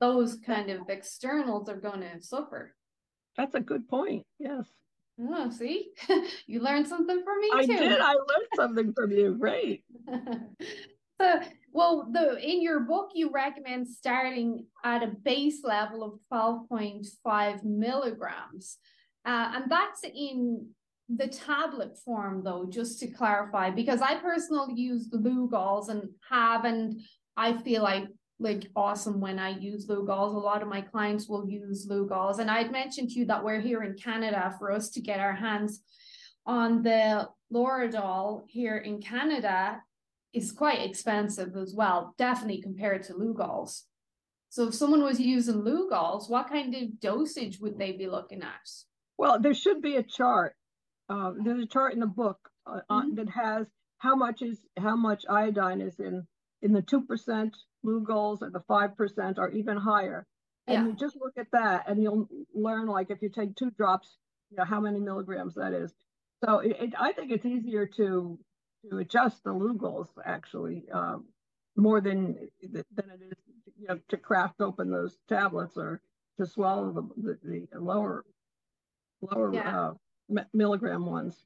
[0.00, 2.74] those kind of externals are going to suffer.
[3.36, 4.24] That's a good point.
[4.38, 4.66] Yes.
[5.18, 5.92] Oh, see,
[6.46, 7.76] you learned something from me I too.
[7.78, 8.00] did.
[8.00, 9.36] I learned something from you.
[9.38, 9.82] Great.
[11.20, 11.40] so,
[11.72, 17.06] well, the in your book you recommend starting at a base level of twelve point
[17.24, 18.76] five milligrams,
[19.24, 20.68] uh, and that's in
[21.08, 26.64] the tablet form though, just to clarify, because I personally use the Lugol's and have,
[26.64, 27.00] and
[27.36, 28.04] I feel like
[28.38, 30.34] like awesome when I use Lugol's.
[30.34, 32.38] A lot of my clients will use Lugol's.
[32.38, 35.34] And I'd mentioned to you that we're here in Canada for us to get our
[35.34, 35.82] hands
[36.44, 39.80] on the Iodoral here in Canada
[40.32, 43.84] is quite expensive as well, definitely compared to Lugol's.
[44.50, 48.68] So if someone was using Lugol's, what kind of dosage would they be looking at?
[49.18, 50.54] Well, there should be a chart
[51.08, 53.14] uh, there's a chart in the book uh, mm-hmm.
[53.14, 53.66] that has
[53.98, 56.26] how much is how much iodine is in
[56.62, 60.26] in the two percent Lugol's or the five percent are even higher.
[60.66, 60.86] And yeah.
[60.90, 64.18] you just look at that, and you'll learn like if you take two drops,
[64.50, 65.94] you know how many milligrams that is.
[66.44, 68.38] So it, it, I think it's easier to
[68.90, 71.26] to adjust the Lugol's actually um,
[71.76, 73.38] more than than it is
[73.78, 76.00] you know to craft open those tablets or
[76.38, 78.24] to swallow the the, the lower
[79.20, 79.88] lower yeah.
[79.88, 81.36] uh, milligram ones.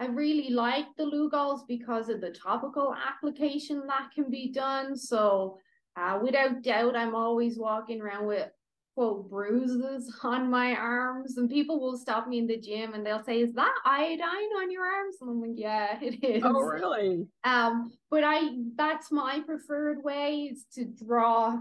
[0.00, 4.96] I really like the Lugol's because of the topical application that can be done.
[4.96, 5.58] So
[5.96, 8.48] uh, without doubt, I'm always walking around with
[8.94, 13.22] quote bruises on my arms and people will stop me in the gym and they'll
[13.22, 15.16] say is that iodine on your arms?
[15.20, 16.42] And i'm like yeah it is.
[16.44, 17.26] Oh really?
[17.44, 21.58] Um but i that's my preferred way is to draw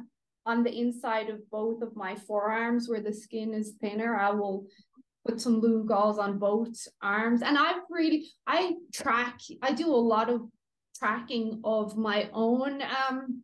[0.47, 4.15] on the inside of both of my forearms where the skin is thinner.
[4.15, 4.65] I will
[5.27, 7.41] put some Lugol's on both arms.
[7.41, 10.41] And I've really, I track, I do a lot of
[10.97, 13.43] tracking of my own um,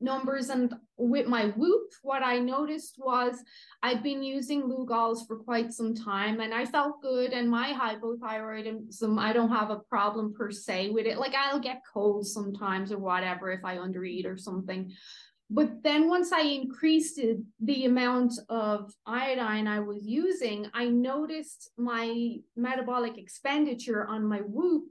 [0.00, 0.50] numbers.
[0.50, 3.42] And with my Whoop, what I noticed was
[3.82, 7.32] I've been using Lugol's for quite some time and I felt good.
[7.32, 11.18] And my hypothyroidism, I don't have a problem per se with it.
[11.18, 14.92] Like I'll get colds sometimes or whatever if I undereat or something.
[15.54, 17.20] But then once I increased
[17.60, 24.86] the amount of iodine I was using, I noticed my metabolic expenditure on my Whoop,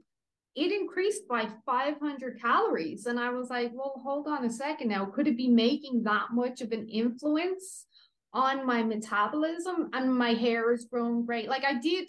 [0.54, 3.04] it increased by 500 calories.
[3.04, 5.04] And I was like, well, hold on a second now.
[5.04, 7.84] Could it be making that much of an influence
[8.32, 9.90] on my metabolism?
[9.92, 11.46] And my hair is growing great.
[11.46, 12.08] Like I did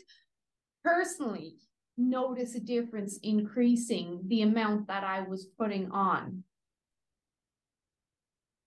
[0.81, 1.57] personally
[1.97, 6.45] notice a difference increasing the amount that I was putting on.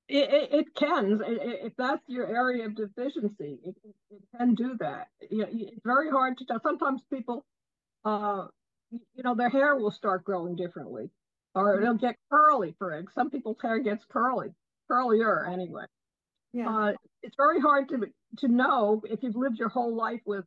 [0.08, 3.76] It, it, it can if that's your area of deficiency it,
[4.10, 5.08] it can do that.
[5.20, 6.60] It's very hard to tell.
[6.62, 7.44] Sometimes people
[8.04, 8.46] uh
[8.90, 11.10] you know their hair will start growing differently
[11.54, 14.54] or it'll get curly for it some people's hair gets curly
[14.90, 15.84] curlier anyway.
[16.52, 16.68] Yeah.
[16.70, 16.92] Uh,
[17.22, 18.06] it's very hard to
[18.38, 20.44] to know if you've lived your whole life with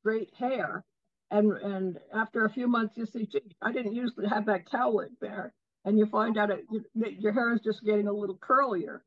[0.00, 0.84] straight hair
[1.30, 4.66] and and after a few months you see gee i didn't used to have that
[4.66, 5.52] cowlick there
[5.86, 9.00] and you find out it, that your hair is just getting a little curlier.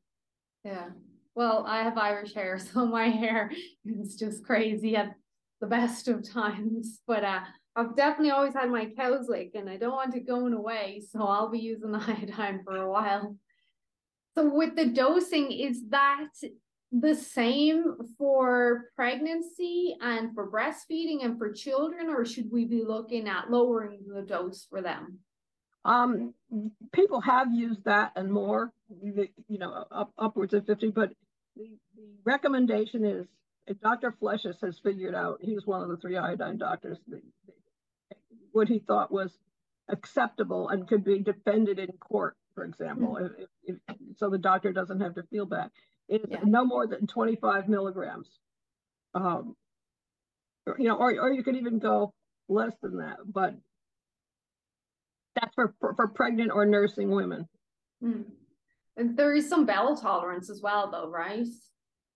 [0.64, 0.88] Yeah.
[1.34, 3.52] Well, I have Irish hair, so my hair
[3.84, 5.14] is just crazy at
[5.60, 7.00] the best of times.
[7.06, 7.40] But uh,
[7.76, 11.50] I've definitely always had my cowlick, and I don't want it going away, so I'll
[11.50, 13.36] be using the iodine for a while.
[14.34, 16.28] So, with the dosing, is that
[16.92, 23.28] the same for pregnancy and for breastfeeding and for children, or should we be looking
[23.28, 25.18] at lowering the dose for them?
[25.84, 26.34] Um,
[26.92, 31.10] people have used that and more, you know, up, upwards of 50, but
[31.56, 33.26] the, the recommendation is
[33.82, 34.12] Dr.
[34.20, 37.52] Flechas has figured out, he was one of the three iodine doctors, the, the,
[38.52, 39.30] what he thought was
[39.88, 43.42] acceptable and could be defended in court, for example, mm-hmm.
[43.64, 45.70] if, if, so the doctor doesn't have to feel bad.
[46.08, 46.40] It's yeah.
[46.44, 48.28] no more than 25 milligrams.
[49.14, 49.56] Um,
[50.78, 52.12] you know, or, or you could even go
[52.48, 53.54] less than that, but
[55.34, 57.48] that's for, for, for pregnant or nursing women.
[58.02, 58.24] Mm.
[58.96, 61.46] And there is some bowel tolerance as well, though, right?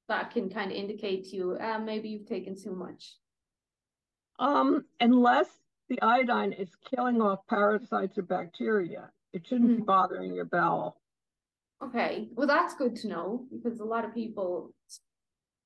[0.09, 3.15] That can kind of indicate to you, uh, maybe you've taken too much.
[4.39, 5.49] Um, unless
[5.89, 9.11] the iodine is killing off parasites or bacteria.
[9.33, 9.77] It shouldn't mm.
[9.77, 11.01] be bothering your bowel.
[11.83, 14.73] Okay, well that's good to know because a lot of people,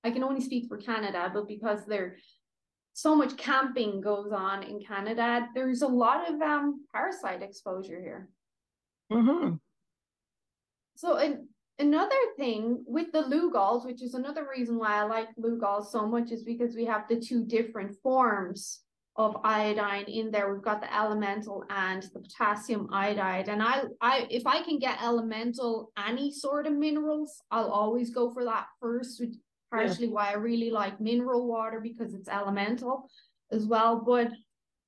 [0.02, 2.16] I can only speak for Canada, but because there
[2.92, 8.28] so much camping goes on in Canada, there's a lot of um parasite exposure here.
[9.12, 9.54] Mm-hmm.
[10.96, 11.46] So and
[11.78, 16.32] another thing with the Lugol's, which is another reason why I like Lugol's so much,
[16.32, 18.80] is because we have the two different forms
[19.18, 20.52] of iodine in there.
[20.52, 23.48] We've got the elemental and the potassium iodide.
[23.48, 28.30] And I, I, if I can get elemental, any sort of minerals, I'll always go
[28.30, 29.20] for that first.
[29.72, 30.12] Partially yeah.
[30.12, 33.10] why I really like mineral water because it's elemental
[33.52, 34.02] as well.
[34.04, 34.30] But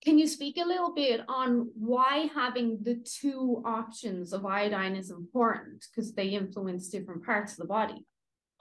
[0.03, 5.11] can you speak a little bit on why having the two options of iodine is
[5.11, 5.85] important?
[5.91, 8.07] Because they influence different parts of the body.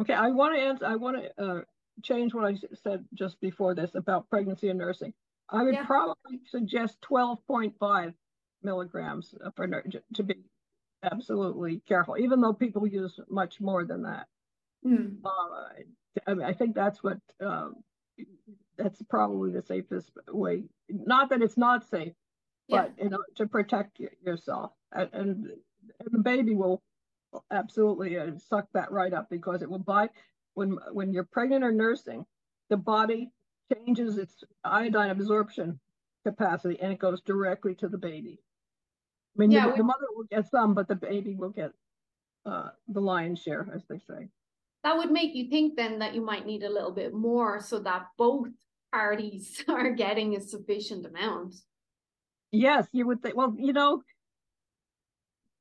[0.01, 0.85] Okay, I want to answer.
[0.85, 1.61] I want to uh,
[2.03, 5.13] change what I said just before this about pregnancy and nursing.
[5.49, 5.85] I would yeah.
[5.85, 8.13] probably suggest 12.5
[8.61, 9.67] milligrams for
[10.13, 10.35] to be
[11.03, 14.27] absolutely careful, even though people use much more than that.
[14.85, 15.17] Mm.
[15.23, 15.83] Uh,
[16.27, 17.75] I, mean, I think that's what um,
[18.77, 20.63] that's probably the safest way.
[20.89, 22.13] Not that it's not safe,
[22.67, 22.81] yeah.
[22.81, 25.49] but you know to protect yourself, and, and
[26.11, 26.81] the baby will
[27.51, 30.11] absolutely uh, suck that right up because it will bite
[30.53, 32.25] when when you're pregnant or nursing,
[32.69, 33.31] the body
[33.73, 35.79] changes its iodine absorption
[36.25, 38.39] capacity and it goes directly to the baby.
[39.35, 41.71] I mean, yeah, the, we, the mother will get some, but the baby will get
[42.45, 44.27] uh, the lion's share, as they say.
[44.83, 47.79] That would make you think then that you might need a little bit more so
[47.79, 48.49] that both
[48.91, 51.55] parties are getting a sufficient amount.
[52.51, 53.35] Yes, you would think.
[53.35, 54.01] Well, you know,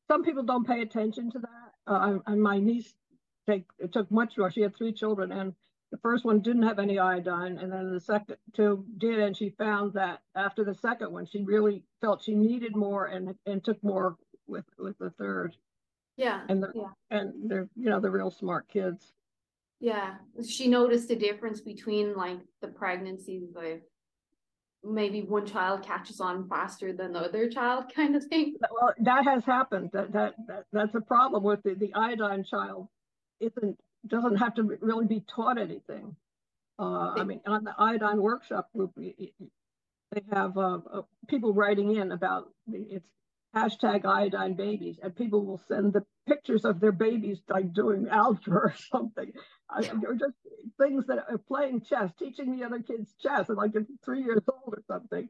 [0.09, 1.93] some people don't pay attention to that.
[1.93, 2.95] Uh, and my niece
[3.47, 4.51] take it took much more.
[4.51, 5.55] She had three children, and
[5.91, 9.51] the first one didn't have any iodine, and then the second two did, and she
[9.51, 13.83] found that after the second one, she really felt she needed more and and took
[13.83, 14.16] more
[14.47, 15.57] with with the third.
[16.19, 16.41] Yeah.
[16.49, 16.89] And the, yeah.
[17.11, 19.12] and they're you know they're real smart kids.
[19.81, 20.16] Yeah,
[20.47, 23.85] she noticed a difference between like the pregnancies, like
[24.83, 28.57] maybe one child catches on faster than the other child, kind of thing.
[28.61, 29.91] Well, that has happened.
[29.93, 32.89] That that, that that's a problem with the, the iodine child.
[33.39, 36.16] Isn't doesn't have to really be taught anything.
[36.81, 42.12] Uh, I mean, on the iodine workshop group, they have uh, uh, people writing in
[42.12, 43.07] about it's
[43.57, 48.59] hashtag iodine babies, and people will send the pictures of their babies like doing algebra
[48.59, 49.32] or something.
[49.70, 50.34] I, or just
[50.78, 54.42] things that are playing chess, teaching the other kids chess, and like it's three years
[54.49, 55.28] old or something.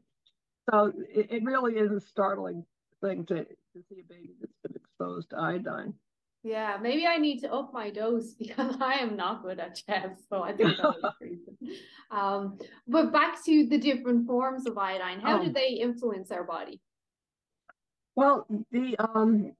[0.69, 2.65] So it, it really is a startling
[3.01, 5.93] thing to, to see a baby that's been exposed to iodine.
[6.43, 10.09] Yeah, maybe I need to up my dose because I am not good at chess.
[10.29, 11.57] So I think that's the reason.
[12.11, 12.57] Um,
[12.87, 16.81] but back to the different forms of iodine, how um, do they influence our body?
[18.15, 19.53] Well, the um,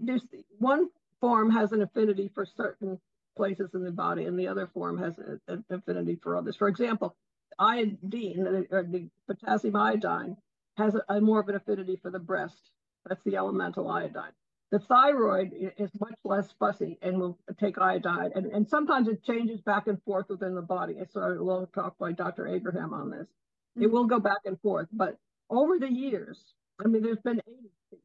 [0.00, 0.26] there's
[0.58, 0.88] one
[1.20, 2.98] form has an affinity for certain
[3.36, 5.18] places in the body, and the other form has
[5.48, 6.56] an affinity for others.
[6.56, 7.16] For example,
[7.58, 10.36] iodine, or the potassium iodine,
[10.76, 12.70] has a, a more of an affinity for the breast.
[13.06, 14.32] That's the elemental iodine.
[14.70, 19.60] The thyroid is much less fussy and will take iodine, and, and sometimes it changes
[19.60, 20.96] back and forth within the body.
[21.00, 22.48] I saw a long talk by Dr.
[22.48, 23.26] Abraham on this.
[23.26, 23.82] Mm-hmm.
[23.82, 25.18] It will go back and forth, but
[25.50, 26.38] over the years,
[26.84, 27.40] I mean, there's been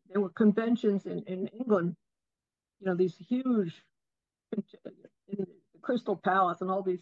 [0.10, 1.96] there were conventions in, in England,
[2.80, 3.74] you know, these huge
[4.56, 4.64] in
[5.40, 5.48] the
[5.82, 7.02] Crystal Palace and all these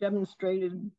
[0.00, 0.90] demonstrated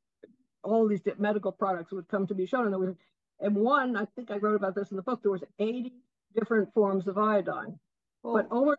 [0.64, 2.66] all these medical products would come to be shown.
[2.66, 2.96] And there was,
[3.40, 5.94] and one, I think I wrote about this in the book, there was 80
[6.36, 7.80] different forms of iodine.
[8.24, 8.34] Oh.
[8.34, 8.78] But over,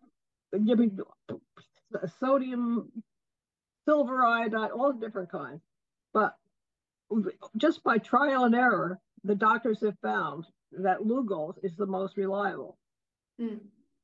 [0.67, 0.91] give me
[2.21, 2.91] sodium,
[3.87, 5.63] silver iodine, all different kinds.
[6.13, 6.37] But
[7.57, 12.79] just by trial and error, the doctors have found that Lugol's is the most reliable.
[13.41, 13.61] Mm.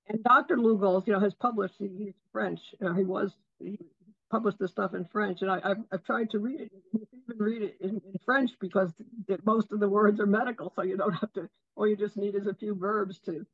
[0.09, 0.57] And Dr.
[0.57, 3.79] Lugol's, you know, has published, he's French, uh, he was, he
[4.31, 7.21] published this stuff in French, and I, have I've tried to read it, you can
[7.29, 8.93] even read it in, in French because
[9.45, 12.35] most of the words are medical, so you don't have to all you just need
[12.35, 13.47] is a few verbs to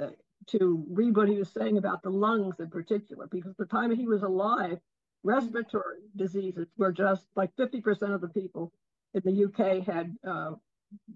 [0.00, 0.08] uh,
[0.46, 4.06] to read what he was saying about the lungs in particular, because the time he
[4.06, 4.78] was alive,
[5.22, 8.70] respiratory diseases were just like 50% of the people
[9.14, 10.52] in the UK had uh,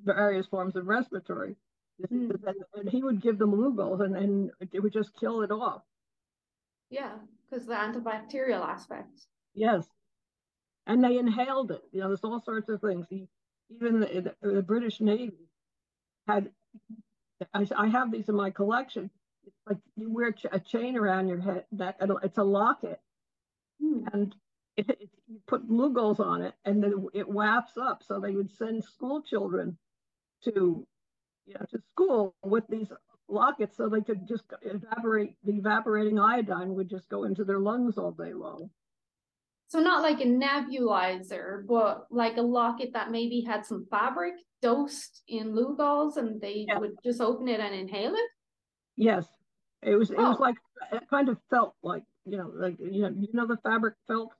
[0.05, 1.57] various forms of respiratory
[2.01, 2.49] diseases, mm.
[2.49, 5.83] and, and, he would give them Lugol's, and, and it would just kill it off.
[6.91, 7.15] Yeah,
[7.51, 9.27] because the antibacterial aspects.
[9.55, 9.87] Yes,
[10.87, 11.83] and they inhaled it.
[11.93, 13.07] You know, there's all sorts of things.
[13.11, 13.29] He,
[13.71, 15.49] even the, the, the British Navy
[16.27, 16.51] had
[17.55, 19.11] I, I have these in my collection.
[19.47, 23.01] It's like you wear a chain around your head That it's a locket,
[23.81, 24.07] hmm.
[24.13, 24.35] and
[24.79, 28.03] it, it, you put Lugol's on it, and then it wafts up.
[28.07, 29.77] So they would send school children
[30.45, 30.87] to,
[31.47, 32.93] you know, to school with these
[33.29, 35.35] lockets, so they could just evaporate.
[35.45, 38.71] The evaporating iodine would just go into their lungs all day long.
[39.67, 45.23] So not like a nebulizer, but like a locket that maybe had some fabric dosed
[45.27, 46.79] in Lugol's, and they yes.
[46.81, 48.31] would just open it and inhale it.
[48.97, 49.27] Yes,
[49.83, 50.13] it was.
[50.13, 50.31] It oh.
[50.31, 50.55] was like
[50.93, 54.33] it kind of felt like you know, like you know, you know the fabric felt.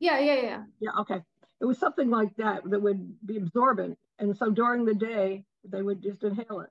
[0.00, 0.62] Yeah, yeah, yeah.
[0.80, 0.90] Yeah.
[1.00, 1.22] Okay.
[1.60, 5.82] It was something like that that would be absorbent, and so during the day they
[5.82, 6.70] would just inhale it.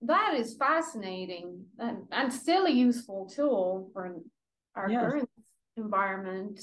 [0.00, 4.16] That is fascinating, and, and still a useful tool for
[4.74, 5.02] our yes.
[5.02, 5.30] current
[5.76, 6.60] environment.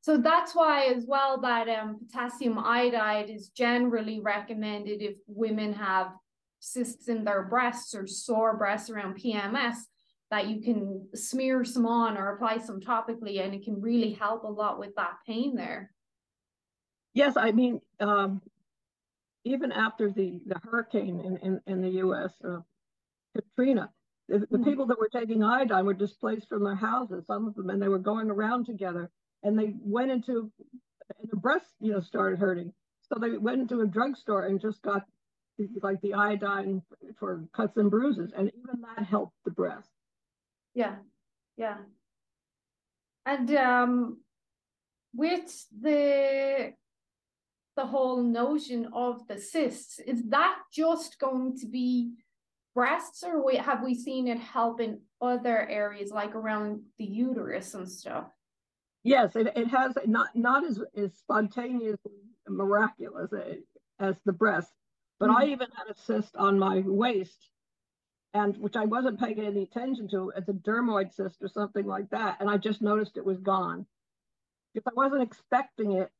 [0.00, 6.08] So that's why, as well, that um, potassium iodide is generally recommended if women have
[6.58, 9.76] cysts in their breasts or sore breasts around PMS,
[10.32, 14.44] that you can smear some on or apply some topically, and it can really help
[14.44, 15.92] a lot with that pain there.
[17.12, 18.40] Yes, I mean, um,
[19.44, 22.60] even after the, the hurricane in, in, in the US, uh,
[23.36, 23.90] Katrina,
[24.30, 24.64] the, the mm-hmm.
[24.64, 27.88] people that were taking iodine were displaced from their houses, some of them, and they
[27.88, 29.10] were going around together
[29.42, 30.50] and they went into
[31.20, 32.72] and the breast, you know, started hurting.
[33.02, 35.02] So they went into a drugstore and just got
[35.82, 36.80] like the iodine
[37.18, 39.90] for cuts and bruises, and even that helped the breast.
[40.74, 40.96] Yeah,
[41.56, 41.76] yeah.
[43.26, 44.18] And um,
[45.14, 46.72] with the
[47.76, 52.12] the whole notion of the cysts, is that just going to be
[52.74, 57.74] breasts, or we, have we seen it help in other areas like around the uterus
[57.74, 58.26] and stuff?
[59.04, 61.98] Yes, it, it has not not as, as spontaneous
[62.48, 63.30] miraculous
[63.98, 64.72] as the breast,
[65.18, 65.42] but mm-hmm.
[65.42, 67.48] I even had a cyst on my waist,
[68.34, 72.10] and which I wasn't paying any attention to It's a dermoid cyst or something like
[72.10, 73.86] that, and I just noticed it was gone
[74.72, 76.10] because I wasn't expecting it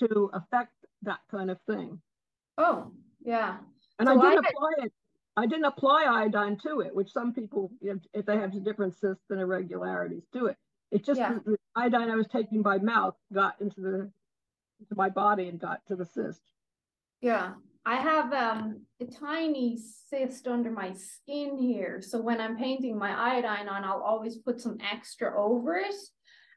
[0.00, 0.72] to affect
[1.02, 2.00] that kind of thing.
[2.58, 2.90] Oh,
[3.24, 3.58] yeah.
[3.98, 4.92] And so I didn't I apply it.
[5.38, 9.38] I didn't apply iodine to it, which some people, if they have different cysts and
[9.38, 10.56] irregularities to it,
[10.90, 11.34] it just yeah.
[11.34, 14.10] the, the iodine I was taking by mouth got into the
[14.80, 16.42] into my body and got to the cyst.
[17.20, 17.52] Yeah.
[17.86, 19.78] I have um, a tiny
[20.10, 22.02] cyst under my skin here.
[22.02, 25.94] So when I'm painting my iodine on, I'll always put some extra over it.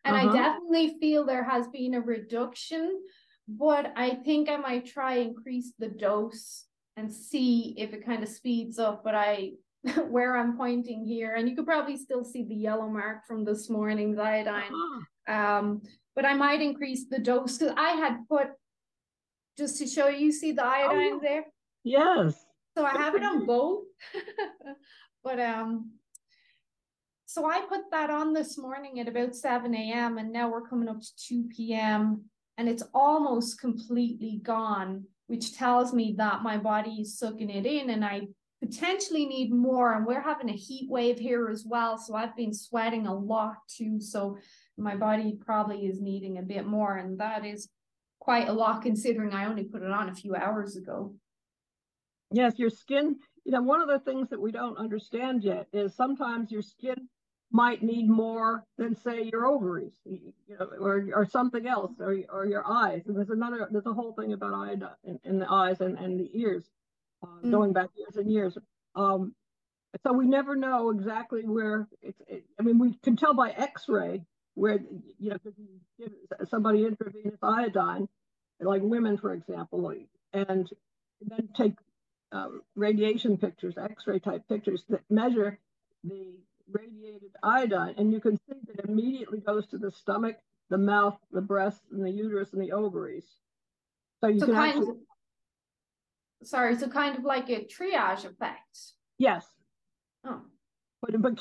[0.04, 0.30] And uh-huh.
[0.30, 3.00] I definitely feel there has been a reduction,
[3.48, 6.66] but I think I might try increase the dose
[6.98, 9.04] and see if it kind of speeds up.
[9.04, 9.52] But I
[10.10, 13.70] where I'm pointing here, and you could probably still see the yellow mark from this
[13.70, 14.74] morning's iodine.
[14.74, 15.32] Uh-huh.
[15.32, 15.82] Um,
[16.16, 18.48] but I might increase the dose because I had put
[19.60, 21.46] just to show you, see the iodine oh, there?
[21.84, 22.44] Yes.
[22.78, 23.84] So I have it on both.
[25.24, 25.92] but um
[27.26, 30.18] so I put that on this morning at about 7 a.m.
[30.18, 32.24] and now we're coming up to 2 p.m.
[32.58, 37.92] and it's almost completely gone, which tells me that my body is sucking it in
[37.92, 38.30] and I
[38.64, 39.94] potentially need more.
[39.94, 42.00] And we're having a heat wave here as well.
[42.00, 44.02] So I've been sweating a lot too.
[44.02, 44.40] So
[44.76, 46.98] my body probably is needing a bit more.
[46.98, 47.70] And that is
[48.20, 51.16] quite a lot considering I only put it on a few hours ago.
[52.32, 55.96] Yes, your skin, you know, one of the things that we don't understand yet is
[55.96, 57.08] sometimes your skin
[57.52, 62.46] might need more than say your ovaries, you know, or or something else, or or
[62.46, 63.02] your eyes.
[63.08, 66.20] And there's another, there's a whole thing about iodine in, in the eyes and, and
[66.20, 66.70] the ears
[67.24, 67.50] uh, mm.
[67.50, 68.56] going back years and years.
[68.96, 69.34] Um,
[70.04, 72.22] so we never know exactly where it's.
[72.28, 74.22] It, I mean, we can tell by X-ray
[74.60, 74.80] where
[75.18, 75.38] you know
[75.98, 76.12] give
[76.50, 78.08] somebody intravenous iodine,
[78.60, 79.94] like women, for example,
[80.34, 80.70] and
[81.22, 81.74] then take
[82.32, 85.58] uh, radiation pictures, X-ray type pictures that measure
[86.04, 86.36] the
[86.72, 90.38] radiated iodine, and you can see that it immediately goes to the stomach,
[90.70, 93.26] the mouth, the breast, and the uterus and the ovaries.
[94.22, 94.98] So you so can actually
[96.44, 98.78] sorry, so kind of like a triage effect.
[99.18, 99.46] Yes.
[100.26, 100.42] Oh.
[101.02, 101.38] But, but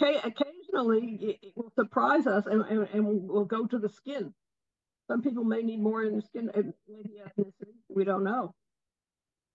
[0.69, 4.33] occasionally it will surprise us and, and, and we'll go to the skin.
[5.11, 7.73] Some people may need more in the skin, maybe ethnicity.
[7.89, 8.55] We don't know.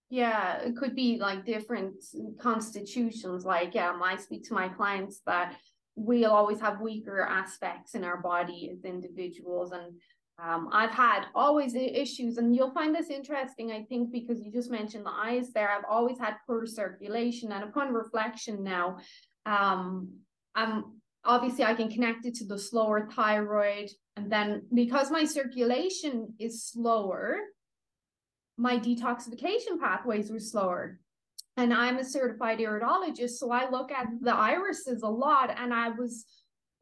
[0.09, 1.95] Yeah, it could be like different
[2.39, 3.45] constitutions.
[3.45, 5.55] Like, yeah, I speak to my clients that
[5.95, 9.71] we'll always have weaker aspects in our body as individuals.
[9.71, 9.99] And
[10.43, 14.71] um, I've had always issues, and you'll find this interesting, I think, because you just
[14.71, 15.69] mentioned the eyes there.
[15.69, 18.97] I've always had poor circulation, and upon reflection now,
[19.45, 20.09] um,
[20.55, 20.85] I'm
[21.25, 26.63] obviously I can connect it to the slower thyroid, and then because my circulation is
[26.63, 27.37] slower,
[28.57, 30.99] my detoxification pathways were slower.
[31.55, 35.89] And I'm a certified iridologist, so I look at the irises a lot, and I
[35.89, 36.25] was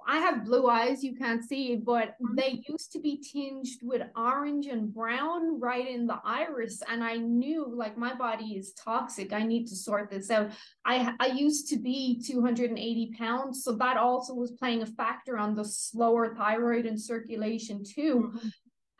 [0.08, 2.36] I have blue eyes, you can't see, but mm-hmm.
[2.36, 6.82] they used to be tinged with orange and brown right in the iris.
[6.90, 9.34] And I knew like my body is toxic.
[9.34, 10.52] I need to sort this out.
[10.86, 13.64] I I used to be 280 pounds.
[13.64, 18.32] So that also was playing a factor on the slower thyroid and circulation too.
[18.36, 18.48] Mm-hmm.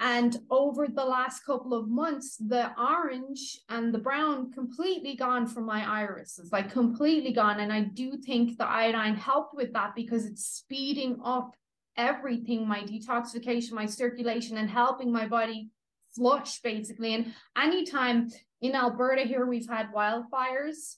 [0.04, 5.66] And over the last couple of months, the orange and the brown completely gone from
[5.66, 7.60] my irises, like completely gone.
[7.60, 11.56] And I do think the iodine helped with that because it's speeding up
[11.98, 15.70] everything my detoxification, my circulation, and helping my body
[16.16, 17.14] flush basically.
[17.14, 20.96] And anytime in Alberta here, we've had wildfires.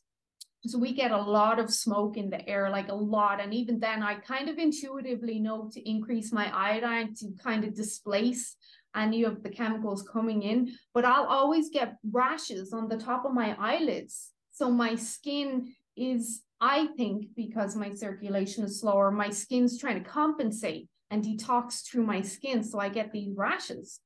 [0.65, 3.41] So we get a lot of smoke in the air, like a lot.
[3.41, 7.75] And even then, I kind of intuitively know to increase my iodine to kind of
[7.75, 8.55] displace
[8.95, 13.33] any of the chemicals coming in, but I'll always get rashes on the top of
[13.33, 14.31] my eyelids.
[14.51, 20.09] So my skin is, I think, because my circulation is slower, my skin's trying to
[20.09, 22.63] compensate and detox through my skin.
[22.63, 23.99] So I get these rashes.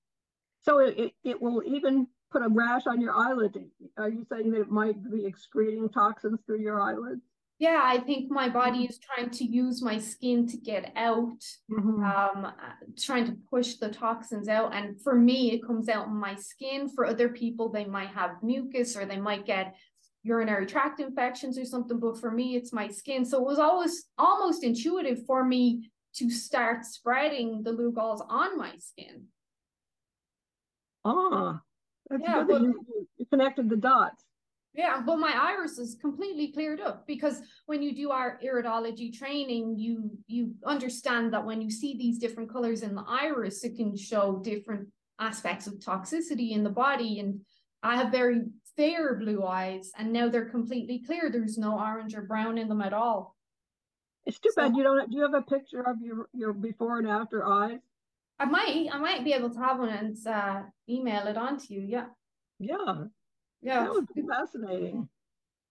[0.61, 3.57] So it, it will even put a rash on your eyelid.
[3.97, 7.21] Are you saying that it might be excreting toxins through your eyelids?
[7.59, 8.89] Yeah i think my body mm-hmm.
[8.89, 11.41] is trying to use my skin to get out
[11.71, 12.03] mm-hmm.
[12.03, 12.53] um
[12.97, 14.73] trying to push the toxins out.
[14.73, 16.89] And for me it comes out in my skin.
[16.89, 19.75] For other people they might have mucus or they might get
[20.23, 23.25] urinary tract infections or something but for me it's my skin.
[23.25, 28.73] So it was always almost intuitive for me to start spreading the Lugol's on my
[28.79, 29.25] skin.
[31.05, 31.61] Ah
[32.09, 34.23] that's yeah, good you, you connected the dots
[34.77, 39.75] yeah, but my iris is completely cleared up because when you do our iridology training,
[39.75, 43.97] you you understand that when you see these different colors in the iris, it can
[43.97, 44.87] show different
[45.19, 47.19] aspects of toxicity in the body.
[47.19, 47.41] And
[47.81, 48.43] I have very
[48.75, 51.31] fair blue eyes, and now they're completely clear.
[51.31, 53.35] There's no orange or brown in them at all.
[54.27, 55.09] It's too so, bad you don't.
[55.09, 57.79] Do you have a picture of your your before and after eyes?
[58.37, 58.89] I might.
[58.91, 61.81] I might be able to have one and uh, email it on to you.
[61.81, 62.05] Yeah.
[62.59, 63.05] Yeah,
[63.61, 63.83] yeah.
[63.83, 65.09] That would be fascinating.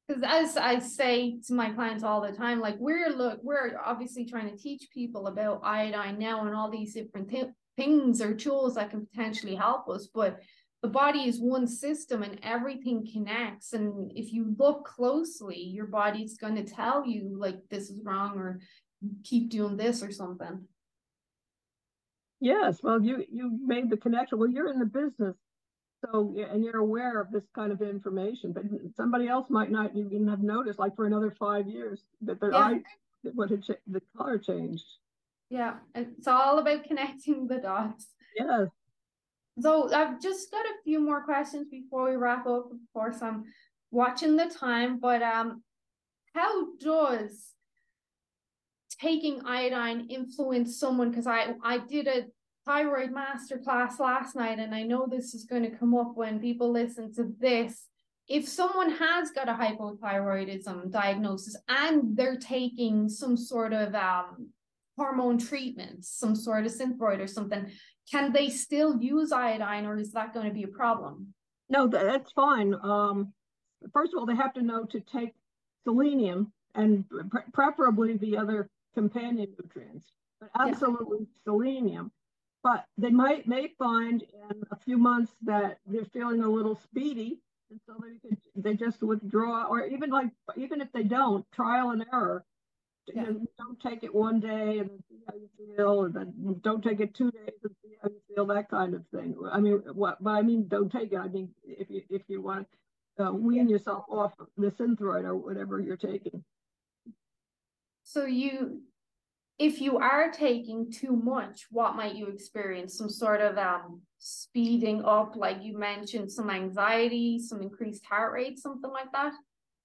[0.06, 4.24] Because as I say to my clients all the time, like we're look, we're obviously
[4.24, 8.76] trying to teach people about iodine now and all these different th- things or tools
[8.76, 10.40] that can potentially help us, but
[10.82, 13.72] the body is one system and everything connects.
[13.72, 18.38] And if you look closely, your body's going to tell you like this is wrong
[18.38, 18.60] or
[19.24, 20.66] keep doing this or something.
[22.38, 24.38] Yes, well, you you made the connection.
[24.38, 25.34] Well, you're in the business
[26.12, 28.64] so, and you're aware of this kind of information, but
[28.96, 32.58] somebody else might not even have noticed, like for another five years, that their yeah.
[32.58, 32.80] eye,
[33.34, 34.84] what had cha- the color changed.
[35.50, 38.06] Yeah, it's all about connecting the dots.
[38.36, 38.68] Yes.
[39.60, 42.70] So I've just got a few more questions before we wrap up.
[42.70, 43.44] Of course, I'm
[43.90, 45.62] watching the time, but um,
[46.34, 47.52] how does
[49.00, 51.10] taking iodine influence someone?
[51.10, 52.26] Because I I did a
[52.66, 56.70] thyroid masterclass last night, and I know this is going to come up when people
[56.70, 57.86] listen to this.
[58.28, 64.48] If someone has got a hypothyroidism diagnosis and they're taking some sort of um,
[64.96, 67.70] hormone treatment, some sort of synthroid or something,
[68.10, 71.34] can they still use iodine or is that going to be a problem?
[71.68, 72.74] No, that's fine.
[72.82, 73.32] Um,
[73.92, 75.32] first of all, they have to know to take
[75.84, 80.06] selenium and pre- preferably the other companion nutrients,
[80.40, 81.26] but absolutely yeah.
[81.44, 82.10] selenium
[82.66, 87.38] but they might may find in a few months that they're feeling a little speedy
[87.70, 91.90] and so they could they just withdraw or even like even if they don't trial
[91.90, 92.44] and error
[93.06, 93.22] yeah.
[93.22, 96.82] you know, don't take it one day and see how you feel and then don't
[96.82, 99.80] take it two days and see how you feel that kind of thing i mean
[99.92, 102.66] what but i mean don't take it i mean if you if you want
[103.16, 103.74] to uh, wean yeah.
[103.74, 106.42] yourself off the synthroid or whatever you're taking
[108.02, 108.82] so you
[109.58, 112.96] if you are taking too much, what might you experience?
[112.96, 118.58] Some sort of um speeding up, like you mentioned, some anxiety, some increased heart rate,
[118.58, 119.32] something like that?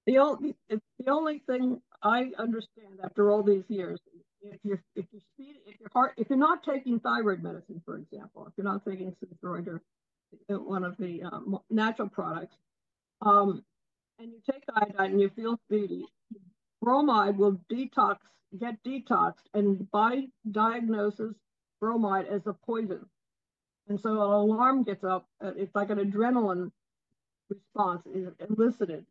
[0.08, 4.00] The only the only thing I understand after all these years,
[4.42, 7.98] if you're if you speed if your heart if you're not taking thyroid medicine, for
[7.98, 9.82] example, if you're not taking Synthroid or
[10.48, 12.56] one of the um, natural products,
[13.22, 13.64] um,
[14.20, 16.06] and you take iodine and you feel speedy,
[16.82, 18.18] bromide will detox
[18.60, 21.34] get detoxed and by diagnosis
[21.80, 23.06] bromide as a poison.
[23.88, 25.28] And so an alarm gets up.
[25.42, 26.72] It's like an adrenaline
[27.50, 29.06] response is elicited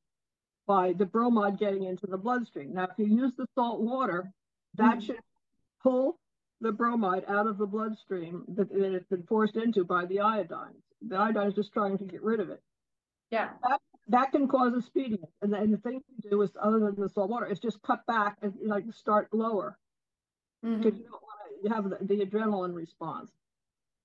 [0.66, 2.75] by the bromide getting into the bloodstream.
[2.75, 4.33] Now, if you use the salt water,
[4.77, 5.01] that mm-hmm.
[5.01, 5.21] should
[5.83, 6.18] pull
[6.61, 10.75] the bromide out of the bloodstream that, that it's been forced into by the iodine.
[11.07, 12.62] The iodine is just trying to get rid of it.
[13.31, 13.49] Yeah.
[13.62, 13.81] That
[14.11, 15.31] that can cause a speediness.
[15.43, 17.83] And the, and the thing to do is, other than the salt water, is just
[17.83, 19.79] cut back and like start lower.
[20.65, 20.83] Mm-hmm.
[20.83, 21.23] Because you don't
[21.63, 23.31] you have the, the adrenaline response.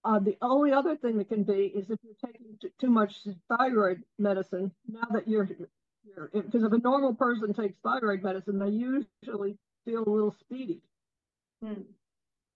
[0.04, 3.16] Uh, the only other thing that can be is if you're taking t- too much
[3.50, 4.72] thyroid medicine.
[4.88, 5.50] Now that you're,
[6.34, 10.82] because if a normal person takes thyroid medicine, they usually feel a little speedy,
[11.64, 11.82] hmm.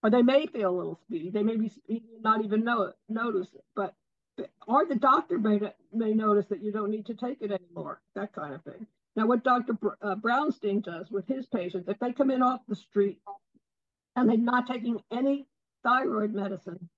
[0.04, 1.32] or they may feel a little speedy.
[1.32, 3.96] They may be speedy and not even know it, notice it, but
[4.68, 5.60] or the doctor may
[5.94, 8.02] may notice that you don't need to take it anymore.
[8.16, 8.86] That kind of thing.
[9.16, 9.74] Now, what Dr.
[9.74, 13.20] Br- uh, Brownstein does with his patients, if they come in off the street
[14.16, 15.48] and they're not taking any
[15.84, 16.90] thyroid medicine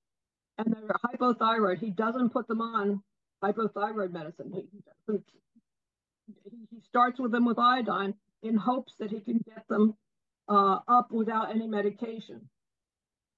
[0.57, 3.01] and they're hypothyroid, he doesn't put them on
[3.43, 4.51] hypothyroid medicine.
[4.53, 5.17] He,
[6.69, 8.13] he starts with them with iodine
[8.43, 9.95] in hopes that he can get them
[10.49, 12.49] uh, up without any medication.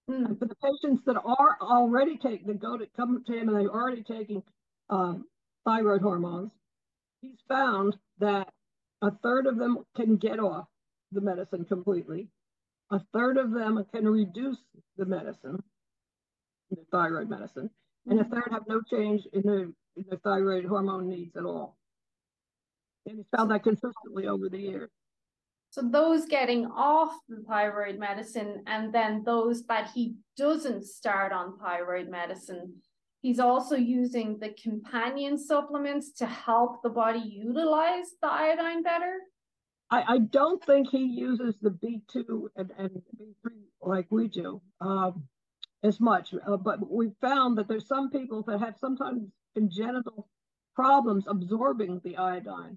[0.09, 0.37] Mm.
[0.37, 3.69] For the patients that are already taking, that go to come to him and they're
[3.69, 4.43] already taking
[4.89, 5.25] um,
[5.65, 6.51] thyroid hormones,
[7.21, 8.49] he's found that
[9.01, 10.67] a third of them can get off
[11.11, 12.27] the medicine completely.
[12.91, 14.57] A third of them can reduce
[14.97, 15.63] the medicine,
[16.69, 17.69] the thyroid medicine,
[18.07, 19.63] and a third have no change in their,
[19.95, 21.77] in their thyroid hormone needs at all.
[23.05, 24.89] And he's found that consistently over the years.
[25.73, 31.57] So those getting off the thyroid medicine and then those that he doesn't start on
[31.57, 32.75] thyroid medicine,
[33.23, 39.15] He's also using the companion supplements to help the body utilize the iodine better.
[39.89, 43.51] I, I don't think he uses the B2 and, and B3
[43.81, 45.23] like we do um,
[45.83, 49.23] as much, uh, but we found that there's some people that have sometimes
[49.55, 50.27] congenital
[50.75, 52.75] problems absorbing the iodine.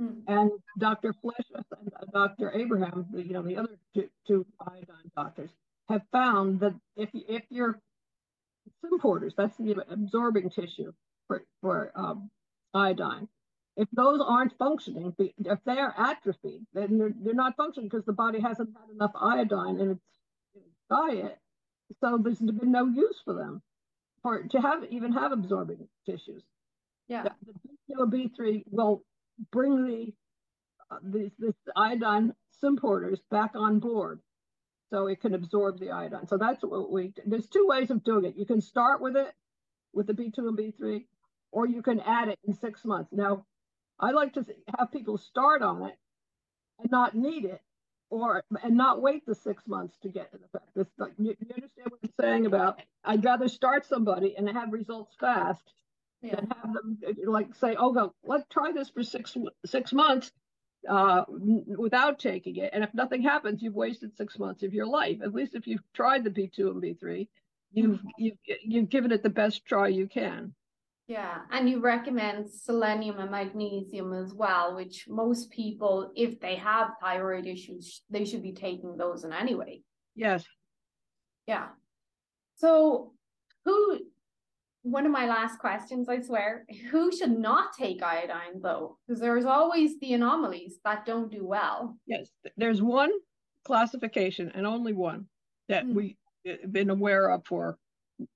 [0.00, 0.22] Mm.
[0.28, 1.14] And Dr.
[1.24, 2.52] Flechas and Dr.
[2.54, 5.50] Abraham, the, you know, the other two, two iodine doctors,
[5.88, 7.80] have found that if if you're
[8.84, 10.92] symporters, that's the absorbing tissue
[11.28, 12.30] for, for um,
[12.74, 13.28] iodine.
[13.76, 18.12] If those aren't functioning, if they are atrophied, then they're, they're not functioning because the
[18.12, 20.04] body hasn't had enough iodine in its,
[20.54, 21.38] in its diet.
[22.00, 23.62] So there's been no use for them
[24.22, 26.42] for to have even have absorbing tissues.
[27.08, 27.24] Yeah.
[27.24, 27.30] The,
[27.88, 29.02] the B2 B3 will
[29.52, 30.14] bring the
[30.90, 34.20] uh, these this iodine symporters back on board
[34.90, 36.26] so it can absorb the iodine.
[36.26, 38.36] So that's what we, there's two ways of doing it.
[38.36, 39.32] You can start with it
[39.92, 41.04] with the B2 and B3,
[41.50, 43.10] or you can add it in six months.
[43.12, 43.44] Now,
[43.98, 44.44] I like to
[44.78, 45.96] have people start on it
[46.78, 47.60] and not need it,
[48.10, 51.18] or and not wait the six months to get an effect.
[51.18, 52.80] You, you understand what I'm saying about?
[53.04, 55.72] I'd rather start somebody and have results fast
[56.26, 56.36] yeah.
[56.36, 60.32] than have them like say, "Oh, go, let's try this for six six months."
[60.88, 62.70] uh, without taking it.
[62.72, 65.18] And if nothing happens, you've wasted six months of your life.
[65.22, 67.28] At least if you've tried the B2 and B3,
[67.72, 70.54] you've, you've, you've given it the best try you can.
[71.08, 76.90] Yeah, and you recommend selenium and magnesium as well, which most people, if they have
[77.00, 79.82] thyroid issues, they should be taking those in anyway.
[80.16, 80.44] Yes.
[81.46, 81.68] Yeah.
[82.56, 83.12] So,
[83.64, 84.00] who
[84.86, 86.64] one of my last questions, I swear.
[86.90, 88.98] Who should not take iodine though?
[89.06, 91.96] Because there's always the anomalies that don't do well.
[92.06, 93.10] Yes, there's one
[93.64, 95.26] classification and only one
[95.68, 95.94] that mm.
[95.94, 96.16] we've
[96.48, 97.78] uh, been aware of for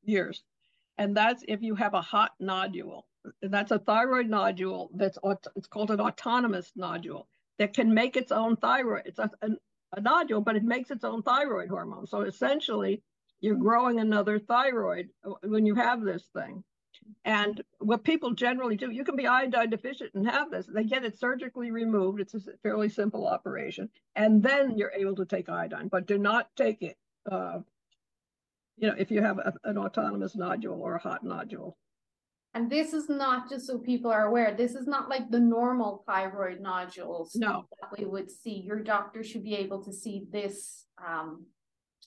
[0.03, 0.43] years.
[0.99, 3.07] And that's if you have a hot nodule.
[3.43, 5.19] That's a thyroid nodule that's
[5.55, 7.29] it's called an autonomous nodule
[7.59, 9.03] that can make its own thyroid.
[9.05, 9.49] It's a, a,
[9.97, 12.07] a nodule, but it makes its own thyroid hormone.
[12.07, 13.03] So essentially,
[13.41, 15.09] you're growing another thyroid
[15.43, 16.63] when you have this thing.
[17.25, 20.67] And what people generally do, you can be iodine deficient and have this.
[20.67, 22.21] They get it surgically removed.
[22.21, 23.89] It's a fairly simple operation.
[24.17, 26.97] And then you're able to take iodine, but do not take it,
[27.31, 27.61] uh,
[28.77, 31.77] you know, if you have a, an autonomous nodule or a hot nodule.
[32.55, 36.03] And this is not just so people are aware, this is not like the normal
[36.07, 37.67] thyroid nodules no.
[37.81, 38.63] that we would see.
[38.67, 41.47] Your doctor should be able to see this um,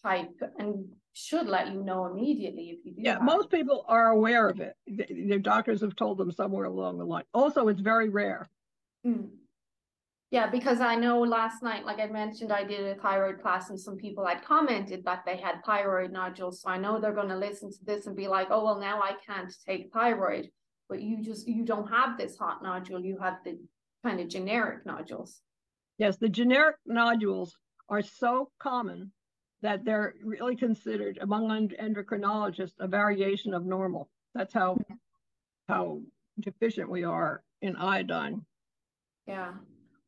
[0.04, 3.02] type and should let you know immediately if you do.
[3.02, 4.76] Yeah, most people are aware of it.
[4.88, 7.24] Their doctors have told them somewhere along the line.
[7.34, 8.50] Also, it's very rare.
[9.06, 9.30] Mm.
[10.32, 13.80] Yeah, because I know last night, like I mentioned, I did a thyroid class and
[13.80, 16.64] some people had commented that they had thyroid nodules.
[16.64, 19.00] So I know they're going to listen to this and be like, oh, well, now
[19.00, 20.50] I can't take thyroid.
[20.90, 23.00] But you just, you don't have this hot nodule.
[23.00, 23.60] You have the
[24.04, 25.42] kind of generic nodules.
[26.00, 27.56] Yes, the generic nodules
[27.88, 29.12] are so common
[29.64, 34.10] that they're really considered among endocrinologists a variation of normal.
[34.36, 34.78] That's how
[35.68, 36.02] how
[36.40, 38.46] deficient we are in iodine.
[39.26, 39.54] Yeah.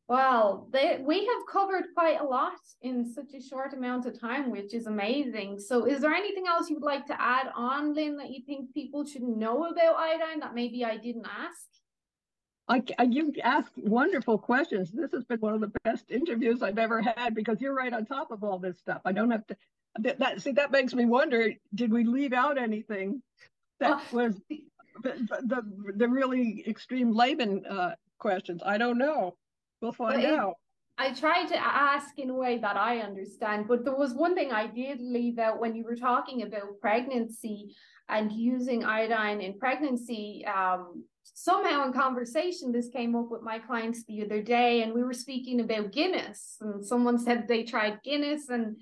[0.08, 4.50] Well, they, we have covered quite a lot in such a short amount of time,
[4.50, 5.58] which is amazing.
[5.58, 8.72] So, is there anything else you would like to add on, Lynne, that you think
[8.72, 11.66] people should know about iodine that maybe I didn't ask?
[12.68, 14.90] I, I, you ask wonderful questions.
[14.90, 18.06] This has been one of the best interviews I've ever had because you're right on
[18.06, 19.02] top of all this stuff.
[19.04, 19.56] I don't have to
[19.98, 23.22] that, that see that makes me wonder did we leave out anything
[23.80, 24.64] that was the,
[25.02, 25.62] the,
[25.96, 29.36] the really extreme layman uh, questions i don't know
[29.80, 30.54] we'll find out
[30.98, 34.50] I tried to ask in a way that I understand, but there was one thing
[34.50, 37.74] I did leave out when you were talking about pregnancy
[38.08, 40.46] and using iodine in pregnancy.
[40.46, 41.04] Um,
[41.34, 45.12] somehow in conversation, this came up with my clients the other day, and we were
[45.12, 48.76] speaking about Guinness, and someone said they tried Guinness and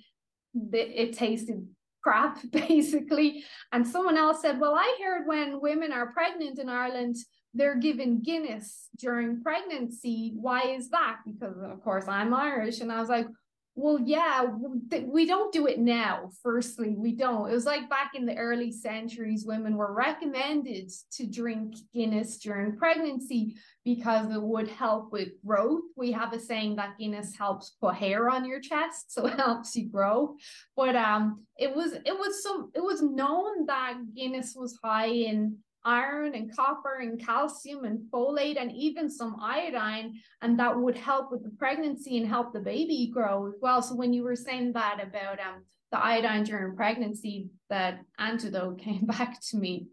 [0.73, 1.67] it tasted
[2.05, 3.45] crap, basically.
[3.73, 7.17] And someone else said, Well, I heard when women are pregnant in Ireland,
[7.55, 10.33] they're given Guinness during pregnancy.
[10.37, 11.19] Why is that?
[11.27, 12.81] Because of course I'm Irish.
[12.81, 13.27] And I was like,
[13.77, 14.47] well, yeah,
[15.03, 16.31] we don't do it now.
[16.45, 17.51] Firstly, we don't.
[17.51, 22.77] It was like back in the early centuries, women were recommended to drink Guinness during
[22.77, 25.83] pregnancy because it would help with growth.
[25.97, 29.75] We have a saying that Guinness helps put hair on your chest, so it helps
[29.75, 30.37] you grow.
[30.77, 35.59] But um, it was it was some it was known that Guinness was high in
[35.85, 41.31] iron and copper and calcium and folate and even some iodine and that would help
[41.31, 43.83] with the pregnancy and help the baby grow as well.
[43.83, 49.07] So when you were saying that about um the iodine during pregnancy that antidote came
[49.07, 49.89] back to me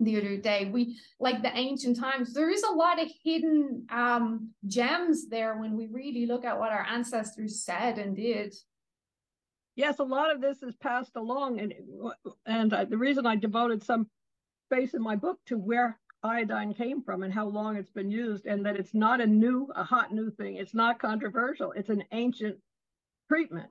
[0.00, 0.70] the other day.
[0.72, 5.76] We like the ancient times there is a lot of hidden um gems there when
[5.76, 8.54] we really look at what our ancestors said and did.
[9.76, 11.74] Yes a lot of this is passed along and
[12.46, 14.06] and uh, the reason i devoted some
[14.74, 18.46] space in my book to where iodine came from and how long it's been used,
[18.46, 20.56] and that it's not a new, a hot new thing.
[20.56, 21.72] It's not controversial.
[21.72, 22.56] It's an ancient
[23.28, 23.70] treatment.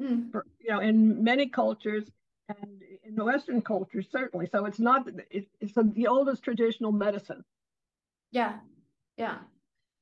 [0.00, 0.30] Mm.
[0.30, 2.04] For, you know, in many cultures
[2.48, 4.46] and in the Western cultures certainly.
[4.52, 5.08] So it's not.
[5.30, 7.42] It, it's the oldest traditional medicine.
[8.30, 8.56] Yeah,
[9.16, 9.38] yeah.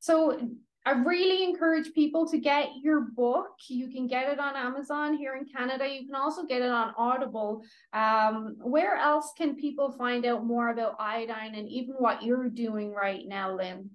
[0.01, 0.49] So
[0.87, 3.53] I really encourage people to get your book.
[3.68, 5.89] You can get it on Amazon here in Canada.
[5.89, 7.62] You can also get it on Audible.
[7.95, 12.93] Um, where else can people find out more about iodine and even what you're doing
[12.93, 13.91] right now, Lynne?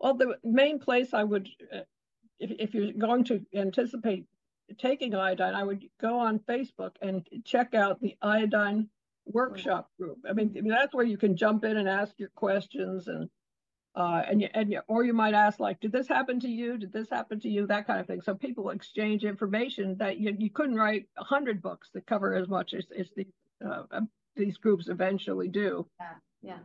[0.00, 1.80] Well, the main place I would, uh,
[2.40, 4.26] if, if you're going to anticipate
[4.78, 8.88] taking iodine, I would go on Facebook and check out the iodine
[9.24, 10.18] workshop group.
[10.28, 13.30] I mean, that's where you can jump in and ask your questions and
[13.94, 16.78] uh, and you, and you, or you might ask like, did this happen to you?
[16.78, 17.66] Did this happen to you?
[17.66, 18.22] That kind of thing.
[18.22, 22.48] So people exchange information that you, you couldn't write a hundred books that cover as
[22.48, 23.26] much as, as the,
[23.64, 25.86] uh, um, these groups eventually do.
[26.00, 26.58] Yeah, yeah.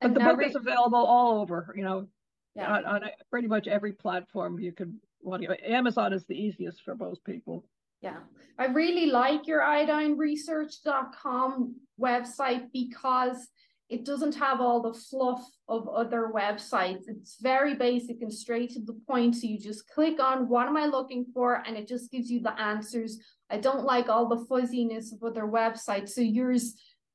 [0.00, 2.06] But and the book re- is available all over, you know,
[2.54, 2.72] yeah.
[2.72, 4.96] on, on, pretty much every platform you could.
[5.20, 7.64] Well, Amazon is the easiest for most people.
[8.00, 8.18] Yeah,
[8.56, 13.48] I really like your iodineresearch.com website because
[13.88, 17.04] it doesn't have all the fluff of other websites.
[17.08, 19.36] It's very basic and straight to the point.
[19.36, 22.40] So you just click on what am I looking for, and it just gives you
[22.40, 23.18] the answers.
[23.50, 26.10] I don't like all the fuzziness of other websites.
[26.10, 26.74] So yours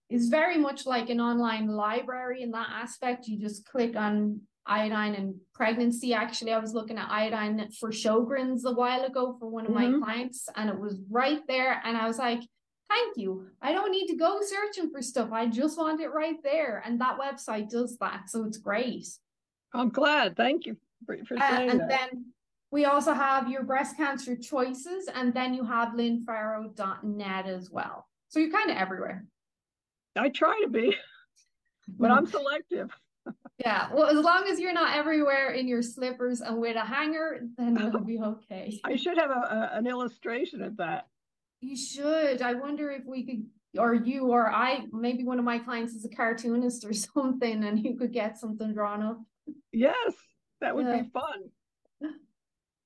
[0.09, 3.27] is very much like an online library in that aspect.
[3.27, 6.13] You just click on iodine and pregnancy.
[6.13, 9.99] Actually, I was looking at iodine for Sjogren's a while ago for one of mm-hmm.
[9.99, 11.81] my clients, and it was right there.
[11.83, 12.41] And I was like,
[12.93, 13.47] thank you.
[13.61, 15.31] I don't need to go searching for stuff.
[15.31, 16.81] I just want it right there.
[16.85, 18.29] And that website does that.
[18.29, 19.07] So it's great.
[19.73, 20.35] I'm glad.
[20.35, 21.89] Thank you for, for uh, saying and that.
[21.89, 22.25] then
[22.71, 28.07] we also have your breast cancer choices, and then you have lynnefarrow.net as well.
[28.29, 29.25] So you're kind of everywhere.
[30.15, 30.95] I try to be,
[31.87, 32.89] but I'm selective.
[33.59, 33.89] yeah.
[33.93, 37.77] Well, as long as you're not everywhere in your slippers and with a hanger, then
[37.77, 38.79] it'll be okay.
[38.83, 41.07] I should have a, a, an illustration of that.
[41.63, 42.41] You should.
[42.41, 43.45] I wonder if we could,
[43.79, 47.79] or you or I, maybe one of my clients is a cartoonist or something, and
[47.79, 49.21] you could get something drawn up.
[49.71, 50.13] Yes,
[50.59, 51.01] that would yeah.
[51.01, 52.11] be fun.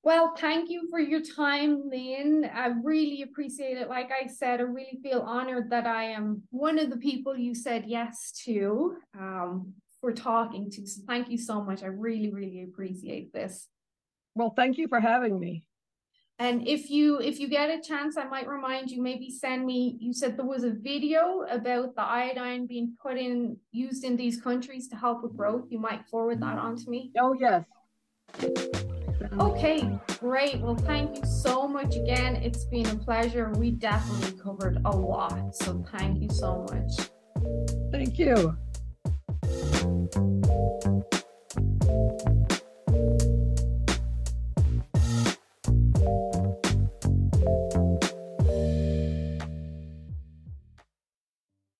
[0.04, 2.48] Well, thank you for your time, Lynne.
[2.54, 3.88] I really appreciate it.
[3.88, 7.54] Like I said, I really feel honored that I am one of the people you
[7.54, 10.86] said yes to um, for talking to.
[10.86, 11.82] So thank you so much.
[11.82, 13.66] I really, really appreciate this.
[14.36, 15.64] Well, thank you for having me.
[16.40, 19.96] And if you if you get a chance, I might remind you maybe send me.
[19.98, 24.40] You said there was a video about the iodine being put in used in these
[24.40, 25.66] countries to help with growth.
[25.68, 27.10] You might forward that on to me.
[27.18, 27.64] Oh yes.
[29.40, 30.60] Okay, great.
[30.60, 32.36] Well, thank you so much again.
[32.36, 33.50] It's been a pleasure.
[33.56, 37.10] We definitely covered a lot, so thank you so much.
[37.90, 38.56] Thank you.